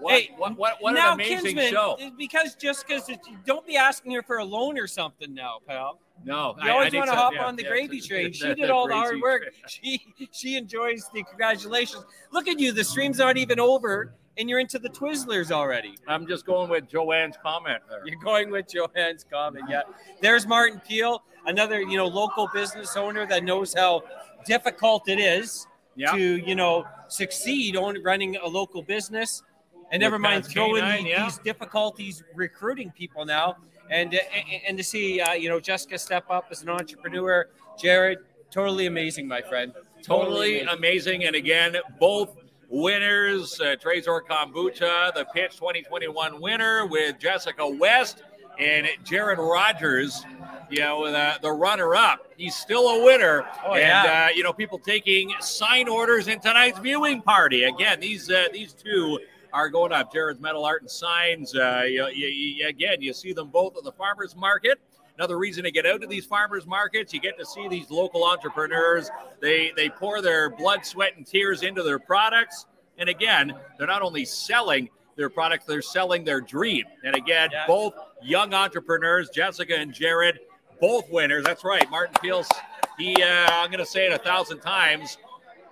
What, 0.00 0.14
Hey, 0.14 0.30
what, 0.36 0.56
what, 0.56 0.76
what 0.80 0.92
now, 0.92 1.08
an 1.08 1.14
amazing 1.14 1.56
Kinsman, 1.56 1.72
show. 1.72 1.98
Because 2.16 2.54
Jessica's, 2.54 3.10
don't 3.44 3.66
be 3.66 3.76
asking 3.76 4.12
her 4.12 4.22
for 4.22 4.38
a 4.38 4.44
loan 4.44 4.78
or 4.78 4.86
something 4.86 5.34
now, 5.34 5.58
pal. 5.66 5.98
No, 6.24 6.54
You 6.62 6.68
I- 6.68 6.72
always 6.72 6.92
want 6.94 7.08
to 7.10 7.16
hop 7.16 7.32
yeah, 7.34 7.44
on 7.46 7.56
the 7.56 7.62
yeah, 7.62 7.68
gravy 7.70 8.00
train. 8.00 8.32
She 8.32 8.54
did 8.54 8.70
all 8.70 8.88
the 8.88 8.94
hard 8.94 9.20
work. 9.20 9.48
She 9.68 10.14
she 10.32 10.56
enjoys 10.56 11.08
the 11.14 11.22
congratulations. 11.22 12.04
Look 12.32 12.48
at 12.48 12.58
you. 12.58 12.72
The 12.72 12.84
stream's 12.84 13.20
aren't 13.20 13.38
even 13.38 13.60
over, 13.60 14.14
and 14.36 14.48
you're 14.48 14.58
into 14.58 14.78
the 14.78 14.88
Twizzlers 14.90 15.50
already. 15.50 15.96
I'm 16.06 16.26
just 16.26 16.44
going 16.44 16.68
with 16.70 16.88
Joanne's 16.88 17.36
comment 17.42 17.82
there. 17.88 18.02
You're 18.06 18.20
going 18.20 18.50
with 18.50 18.66
Joanne's 18.68 19.24
comment. 19.24 19.64
Yeah. 19.70 19.82
There's 20.20 20.46
Martin 20.46 20.80
Peel, 20.86 21.22
another 21.46 21.80
you 21.80 21.96
know 21.96 22.06
local 22.06 22.48
business 22.52 22.96
owner 22.96 23.24
that 23.26 23.44
knows 23.44 23.72
how 23.74 24.02
difficult 24.44 25.08
it 25.08 25.18
is 25.20 25.66
Yeah. 25.96 26.12
to 26.12 26.20
you 26.20 26.54
know 26.54 26.84
succeed 27.08 27.76
on 27.76 28.02
running 28.02 28.36
a 28.36 28.46
local 28.46 28.82
business, 28.82 29.42
and 29.90 29.92
With 29.92 30.00
never 30.00 30.18
mind 30.18 30.46
throwing 30.46 30.84
the- 30.84 31.14
these 31.24 31.38
difficulties 31.38 32.22
recruiting 32.34 32.90
people 32.90 33.24
now, 33.24 33.56
and 33.90 34.14
uh, 34.14 34.18
and, 34.34 34.62
and 34.68 34.78
to 34.78 34.84
see 34.84 35.20
uh, 35.20 35.32
you 35.32 35.48
know 35.48 35.60
Jessica 35.60 35.98
step 35.98 36.24
up 36.30 36.46
as 36.50 36.62
an 36.62 36.68
entrepreneur, 36.68 37.48
Jared, 37.78 38.18
totally 38.50 38.86
amazing, 38.86 39.28
my 39.28 39.42
friend. 39.42 39.72
Totally 40.02 40.60
amazing. 40.60 40.78
amazing. 40.78 41.24
And 41.24 41.36
again, 41.36 41.76
both 41.98 42.36
winners, 42.68 43.60
uh, 43.60 43.76
Trezor 43.76 44.22
Kombucha, 44.22 45.14
the 45.14 45.26
Pitch 45.34 45.56
2021 45.56 46.40
winner 46.40 46.86
with 46.86 47.18
Jessica 47.18 47.66
West 47.66 48.22
and 48.58 48.86
Jared 49.04 49.38
Rogers, 49.38 50.24
you 50.70 50.80
know, 50.80 51.10
the, 51.10 51.38
the 51.40 51.50
runner 51.50 51.94
up. 51.94 52.26
He's 52.36 52.56
still 52.56 52.88
a 52.88 53.04
winner. 53.04 53.46
Oh, 53.64 53.74
and, 53.74 53.80
yeah. 53.80 54.26
uh, 54.26 54.34
you 54.34 54.42
know, 54.42 54.52
people 54.52 54.78
taking 54.78 55.32
sign 55.40 55.88
orders 55.88 56.28
in 56.28 56.40
tonight's 56.40 56.78
viewing 56.78 57.22
party. 57.22 57.64
Again, 57.64 58.00
these 58.00 58.30
uh, 58.30 58.46
these 58.52 58.72
two 58.72 59.18
are 59.52 59.68
going 59.68 59.92
up. 59.92 60.12
Jared's 60.12 60.40
Metal 60.40 60.64
Art 60.64 60.82
and 60.82 60.90
Signs. 60.90 61.54
Uh, 61.54 61.82
you, 61.86 62.06
you, 62.08 62.26
you- 62.28 62.68
again, 62.68 63.00
you 63.00 63.12
see 63.12 63.32
them 63.32 63.48
both 63.48 63.76
at 63.76 63.84
the 63.84 63.92
farmers 63.92 64.34
market. 64.36 64.78
Another 65.16 65.36
reason 65.38 65.64
to 65.64 65.70
get 65.72 65.84
out 65.84 66.00
to 66.00 66.06
these 66.06 66.24
farmers 66.24 66.64
markets, 66.66 67.12
you 67.12 67.20
get 67.20 67.36
to 67.38 67.44
see 67.44 67.66
these 67.66 67.90
local 67.90 68.24
entrepreneurs. 68.24 69.10
They 69.40 69.72
they 69.74 69.88
pour 69.88 70.22
their 70.22 70.48
blood, 70.48 70.86
sweat, 70.86 71.16
and 71.16 71.26
tears 71.26 71.62
into 71.64 71.82
their 71.82 71.98
products. 71.98 72.66
And 72.98 73.08
again, 73.08 73.52
they're 73.78 73.86
not 73.88 74.02
only 74.02 74.24
selling 74.24 74.88
their 75.16 75.28
products, 75.28 75.64
they're 75.64 75.82
selling 75.82 76.22
their 76.24 76.40
dream. 76.40 76.84
And 77.04 77.16
again, 77.16 77.50
both 77.66 77.94
young 78.22 78.54
entrepreneurs, 78.54 79.28
Jessica 79.30 79.74
and 79.76 79.92
Jared, 79.92 80.38
both 80.80 81.10
winners. 81.10 81.44
That's 81.44 81.64
right. 81.64 81.88
Martin 81.90 82.14
Peels, 82.22 82.48
he 82.96 83.20
uh, 83.20 83.46
I'm 83.50 83.72
gonna 83.72 83.84
say 83.84 84.06
it 84.06 84.12
a 84.12 84.18
thousand 84.18 84.60
times. 84.60 85.18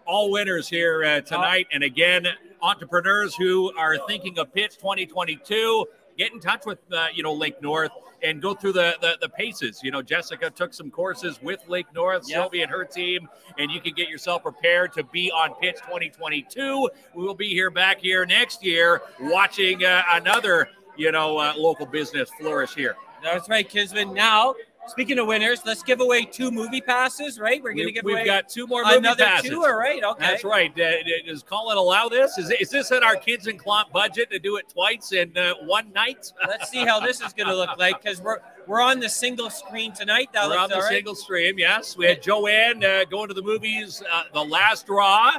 All 0.06 0.32
winners 0.32 0.68
here 0.68 1.04
uh, 1.04 1.20
tonight. 1.20 1.68
And 1.72 1.84
again, 1.84 2.26
entrepreneurs 2.66 3.34
who 3.34 3.72
are 3.76 3.96
thinking 4.06 4.38
of 4.38 4.52
Pitch 4.52 4.76
2022, 4.76 5.86
get 6.18 6.32
in 6.32 6.40
touch 6.40 6.66
with 6.66 6.78
uh, 6.92 7.06
you 7.14 7.22
know 7.22 7.32
Link 7.32 7.56
North 7.62 7.90
and 8.22 8.40
go 8.40 8.54
through 8.54 8.72
the, 8.72 8.96
the 9.00 9.16
the 9.20 9.28
paces. 9.28 9.80
You 9.82 9.90
know, 9.90 10.02
Jessica 10.02 10.50
took 10.50 10.74
some 10.74 10.90
courses 10.90 11.40
with 11.42 11.60
Link 11.68 11.86
North, 11.94 12.24
Yep. 12.28 12.36
Sylvia 12.36 12.62
and 12.62 12.70
her 12.70 12.84
team, 12.84 13.28
and 13.58 13.70
you 13.70 13.80
can 13.80 13.92
get 13.94 14.08
yourself 14.08 14.42
prepared 14.42 14.92
to 14.94 15.04
be 15.04 15.30
on 15.30 15.54
pitch 15.54 15.76
2022. 15.76 16.90
We 17.14 17.22
will 17.24 17.34
be 17.34 17.48
here 17.48 17.70
back 17.70 18.00
here 18.00 18.26
next 18.26 18.64
year 18.64 19.02
watching 19.20 19.84
uh, 19.84 20.02
another 20.12 20.68
you 20.96 21.12
know 21.12 21.38
uh, 21.38 21.52
local 21.56 21.86
business 21.86 22.30
flourish 22.40 22.74
here. 22.74 22.96
That's 23.22 23.48
right, 23.48 23.68
Kinsman. 23.68 24.12
Now, 24.14 24.54
speaking 24.86 25.18
of 25.18 25.26
winners, 25.26 25.62
let's 25.64 25.82
give 25.82 26.00
away 26.00 26.24
two 26.24 26.50
movie 26.50 26.80
passes, 26.80 27.38
right? 27.38 27.62
We're 27.62 27.74
going 27.74 27.86
to 27.86 27.92
give 27.92 28.04
we've 28.04 28.16
away 28.16 28.24
got 28.24 28.48
two 28.48 28.66
more 28.66 28.84
movie 28.84 28.96
another 28.96 29.24
passes. 29.24 29.50
two. 29.50 29.64
All 29.64 29.76
right, 29.76 30.02
okay. 30.02 30.24
That's 30.24 30.44
right. 30.44 30.72
Uh, 30.78 30.92
does 31.26 31.42
Colin 31.42 31.76
allow 31.76 32.08
this? 32.08 32.38
Is, 32.38 32.50
is 32.50 32.70
this 32.70 32.90
in 32.90 33.02
our 33.02 33.16
kids 33.16 33.46
and 33.46 33.62
Clomp 33.62 33.92
budget 33.92 34.30
to 34.30 34.38
do 34.38 34.56
it 34.56 34.68
twice 34.68 35.12
in 35.12 35.36
uh, 35.36 35.54
one 35.64 35.92
night? 35.92 36.32
Let's 36.46 36.70
see 36.70 36.84
how 36.84 37.00
this 37.00 37.20
is 37.20 37.32
going 37.32 37.48
to 37.48 37.56
look 37.56 37.78
like 37.78 38.02
because 38.02 38.20
we're 38.20 38.38
we're 38.66 38.80
on 38.80 38.98
the 38.98 39.08
single 39.08 39.48
screen 39.48 39.92
tonight. 39.92 40.30
That 40.32 40.48
We're 40.48 40.54
looks 40.54 40.62
on 40.62 40.70
the 40.70 40.76
right. 40.76 40.88
single 40.88 41.14
stream. 41.14 41.58
Yes, 41.58 41.96
we 41.96 42.06
had 42.06 42.20
Joanne 42.20 42.84
uh, 42.84 43.04
going 43.04 43.28
to 43.28 43.34
the 43.34 43.42
movies. 43.42 44.02
Uh, 44.10 44.24
the 44.34 44.42
last 44.42 44.86
draw. 44.86 45.32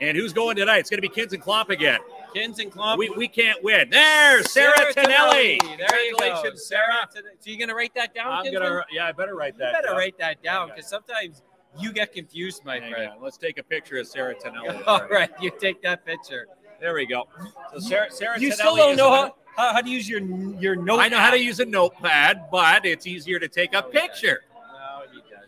And 0.00 0.16
who's 0.16 0.32
going 0.32 0.56
tonight? 0.56 0.78
It's 0.78 0.90
going 0.90 0.98
to 1.00 1.08
be 1.08 1.14
Kids 1.14 1.32
and 1.32 1.42
Clomp 1.42 1.70
again. 1.70 2.00
Kins 2.36 2.58
and 2.58 2.70
Clump. 2.70 2.98
We, 2.98 3.08
we 3.10 3.28
can't 3.28 3.62
win. 3.64 3.88
There, 3.88 4.42
Sarah, 4.44 4.92
Tonelli. 4.92 5.58
There 5.78 6.04
you 6.04 6.16
go. 6.18 6.42
Sarah. 6.42 6.56
Sarah. 6.56 7.08
So 7.12 7.50
you 7.50 7.56
going 7.56 7.70
to 7.70 7.74
write 7.74 7.94
that 7.94 8.14
down? 8.14 8.30
I'm 8.30 8.44
Kinsman? 8.44 8.62
gonna. 8.62 8.84
Yeah, 8.92 9.06
I 9.06 9.12
better 9.12 9.34
write 9.34 9.56
that. 9.56 9.68
You 9.68 9.72
better 9.72 9.88
down. 9.88 9.96
write 9.96 10.18
that 10.18 10.42
down 10.42 10.68
because 10.68 10.86
sometimes 10.86 11.42
you 11.78 11.92
get 11.92 12.12
confused, 12.12 12.62
my 12.64 12.78
Hang 12.78 12.92
friend. 12.92 13.12
on. 13.16 13.22
Let's 13.22 13.38
take 13.38 13.56
a 13.58 13.62
picture 13.62 13.96
of 13.98 14.06
Sarah 14.06 14.34
Tonelli. 14.34 14.82
All 14.86 15.08
right, 15.08 15.30
you 15.40 15.50
take 15.58 15.80
that 15.82 16.04
picture. 16.04 16.46
There 16.78 16.94
we 16.94 17.06
go. 17.06 17.24
So 17.72 17.78
Sarah, 17.78 18.10
Sarah 18.10 18.38
You 18.38 18.50
Tonelli 18.50 18.54
still 18.54 18.76
don't 18.76 18.96
know 18.96 19.10
how, 19.10 19.34
how, 19.56 19.72
how 19.72 19.80
to 19.80 19.88
use 19.88 20.06
your 20.06 20.20
your 20.20 20.76
note. 20.76 21.00
I 21.00 21.08
know 21.08 21.18
how 21.18 21.30
to 21.30 21.38
use 21.38 21.60
a 21.60 21.64
notepad, 21.64 22.50
but 22.52 22.84
it's 22.84 23.06
easier 23.06 23.38
to 23.38 23.48
take 23.48 23.72
a 23.72 23.82
oh, 23.82 23.88
picture, 23.88 24.42
No, 24.50 24.50
he 24.50 24.52
does. 24.52 24.55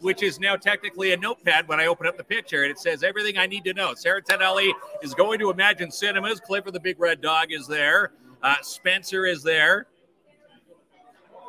Which 0.01 0.23
is 0.23 0.39
now 0.39 0.55
technically 0.57 1.13
a 1.13 1.17
notepad 1.17 1.67
when 1.69 1.81
I 1.81 1.87
open 1.87 2.07
up 2.07 2.17
the 2.17 2.25
picture 2.25 2.63
and 2.63 2.71
it 2.71 2.79
says 2.79 3.03
everything 3.03 3.37
I 3.39 3.47
need 3.47 3.65
to 3.65 3.75
know. 3.75 3.95
Sarah 3.95 4.23
Tonelli 4.23 4.73
is 5.03 5.13
going 5.15 5.39
to 5.41 5.51
Imagine 5.51 5.91
Cinemas. 5.91 6.41
Clifford 6.41 6.73
the 6.73 6.81
Big 6.81 7.01
Red 7.01 7.21
Dog 7.21 7.51
is 7.53 7.67
there. 7.67 8.13
Uh, 8.43 8.55
Spencer 8.63 9.27
is 9.27 9.43
there. 9.43 9.87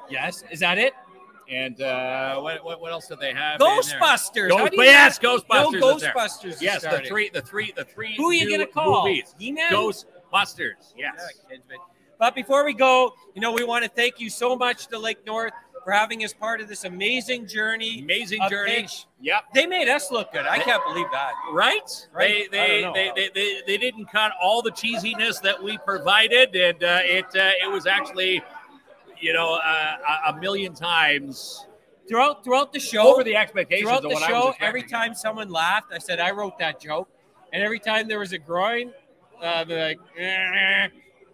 Yes, 0.09 0.43
is 0.51 0.59
that 0.61 0.77
it? 0.77 0.93
And 1.49 1.81
uh, 1.81 2.39
what, 2.39 2.63
what, 2.63 2.79
what 2.81 2.91
else 2.91 3.07
did 3.07 3.19
they 3.19 3.33
have? 3.33 3.59
in 3.59 3.65
there? 3.67 3.99
Ghostbusters. 3.99 4.49
Ghost, 4.49 4.73
yes, 4.77 5.19
Ghostbusters. 5.19 5.79
No. 5.79 5.97
Ghostbusters. 5.97 6.61
Yes, 6.61 6.81
the 6.83 7.01
three, 7.07 7.29
the 7.29 7.41
three, 7.41 7.73
the 7.75 7.85
three. 7.85 8.15
Who 8.17 8.29
are 8.29 8.33
you 8.33 8.49
gonna 8.49 8.67
call? 8.67 9.07
Movies. 9.07 9.33
He-Man? 9.39 9.71
Ghostbusters. 9.71 10.93
Yes. 10.95 11.13
Yeah, 11.17 11.49
kids, 11.49 11.63
but- 11.67 11.77
But 12.19 12.35
before 12.35 12.65
we 12.65 12.73
go, 12.73 13.13
you 13.33 13.41
know, 13.41 13.51
we 13.51 13.63
want 13.63 13.83
to 13.83 13.89
thank 13.89 14.19
you 14.19 14.29
so 14.29 14.55
much 14.55 14.87
to 14.87 14.99
Link 14.99 15.19
North 15.25 15.53
for 15.83 15.91
having 15.91 16.23
us 16.23 16.33
part 16.33 16.61
of 16.61 16.67
this 16.67 16.83
amazing 16.83 17.47
journey. 17.47 18.01
Amazing 18.01 18.41
journey. 18.49 18.81
pitch. 18.81 19.05
Yep. 19.21 19.43
They 19.53 19.65
made 19.65 19.89
us 19.89 20.11
look 20.11 20.31
good. 20.31 20.45
I 20.45 20.59
can't 20.59 20.83
believe 20.85 21.07
that. 21.11 21.33
Right? 21.51 22.07
Right? 22.13 22.49
They 22.51 22.57
they, 22.57 22.91
they, 22.93 23.11
they, 23.15 23.29
they 23.33 23.61
they 23.67 23.77
didn't 23.77 24.05
cut 24.11 24.31
all 24.41 24.61
the 24.61 24.71
cheesiness 24.71 25.41
that 25.41 25.61
we 25.61 25.77
provided, 25.79 26.55
and 26.55 26.83
uh, 26.83 26.99
it 27.03 27.25
uh, 27.35 27.51
it 27.63 27.71
was 27.71 27.85
actually, 27.85 28.41
you 29.19 29.33
know, 29.33 29.55
uh, 29.55 29.97
a- 30.27 30.39
million 30.39 30.73
times 30.73 31.65
Throughout 32.07 32.43
throughout 32.43 32.73
the 32.73 32.79
show, 32.79 33.13
over 33.13 33.23
the 33.23 33.35
expectations 33.35 33.87
throughout 33.87 34.03
of 34.03 34.09
the 34.11 34.25
show, 34.25 34.53
every 34.59 34.81
time 34.83 35.13
someone 35.13 35.49
laughed, 35.49 35.93
I 35.93 35.99
said 35.99 36.19
I 36.19 36.31
wrote 36.31 36.57
that 36.57 36.81
joke, 36.81 37.07
and 37.53 37.61
every 37.61 37.79
time 37.79 38.07
there 38.07 38.17
was 38.17 38.33
a 38.33 38.39
groin, 38.39 38.91
uh, 39.41 39.63
they're 39.63 39.89
like, 39.89 39.99
"Eh." 40.17 40.87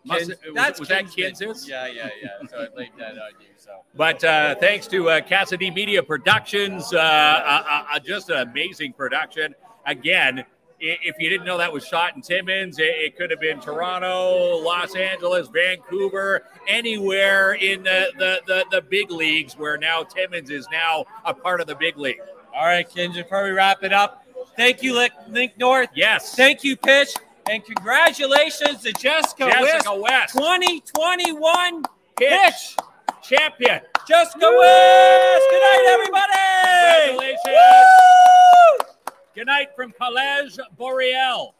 Must- 0.06 0.28
Kids- 0.28 0.42
was- 0.46 0.56
that's 0.56 0.80
was 0.80 0.90
that 0.90 1.10
Kids' 1.12 1.40
Kids'? 1.40 1.68
Yeah, 1.68 1.88
yeah, 1.88 2.10
yeah. 2.22 2.30
So 2.50 2.58
I 2.58 2.78
laid 2.78 2.92
that 2.98 3.12
on 3.14 3.32
you. 3.40 3.48
So 3.58 3.72
But 3.96 4.24
uh, 4.24 4.56
thanks 4.56 4.88
to 4.88 5.10
uh, 5.10 5.22
Casa 5.22 5.58
di 5.58 5.72
Media 5.72 6.02
Productions, 6.04 6.94
uh, 6.94 6.98
uh, 6.98 7.84
uh, 7.94 8.00
just 8.00 8.30
an 8.30 8.48
amazing 8.48 8.94
production. 8.94 9.56
Again, 9.86 10.44
if 10.80 11.16
you 11.20 11.30
didn't 11.30 11.46
know 11.46 11.58
that 11.58 11.72
was 11.72 11.86
shot 11.86 12.16
in 12.16 12.22
Timmins, 12.22 12.78
it, 12.80 12.84
it 12.84 13.18
could 13.18 13.32
have 13.32 13.40
been 13.40 13.60
Toronto, 13.62 14.58
Los 14.58 14.96
Angeles, 14.96 15.48
Vancouver, 15.48 16.44
anywhere 16.68 17.54
in 17.54 17.82
the, 17.84 18.12
the, 18.20 18.42
the, 18.46 18.66
the 18.72 18.82
big 18.82 19.10
leagues 19.10 19.58
where 19.58 19.78
now 19.78 20.04
Timmins 20.04 20.50
is 20.50 20.68
now 20.72 21.06
a 21.24 21.34
part 21.34 21.62
of 21.62 21.68
the 21.68 21.76
big 21.76 21.98
league. 21.98 22.20
all 22.56 22.66
right, 22.66 22.88
Kids, 22.88 23.16
before 23.16 23.44
we 23.46 23.52
wrap 23.52 23.84
it 23.84 23.94
up, 23.94 24.26
thank 24.58 24.84
you, 24.84 24.94
Link, 24.94 25.14
Link 25.30 25.54
North. 25.58 25.90
Yes. 25.96 26.36
Thank 26.36 26.64
you, 26.64 26.76
Pitch, 26.76 27.16
and 27.50 27.64
congratulations 27.64 28.82
to 28.84 28.92
Jessica, 28.94 29.46
Jessica 29.46 29.96
West, 29.96 30.34
West, 30.34 30.34
2021 30.34 31.84
pitch, 32.18 32.30
Pitch. 32.30 32.76
champion. 33.24 33.82
Jessica 34.08 34.52
West. 34.58 35.44
Good 35.52 35.62
night, 35.62 35.86
everybody. 35.90 37.10
Congratulations. 37.10 37.42
Woo! 37.48 38.88
Good 39.36 39.48
night 39.48 39.68
from 39.76 39.92
Collège 40.00 40.60
Boreal. 40.78 41.56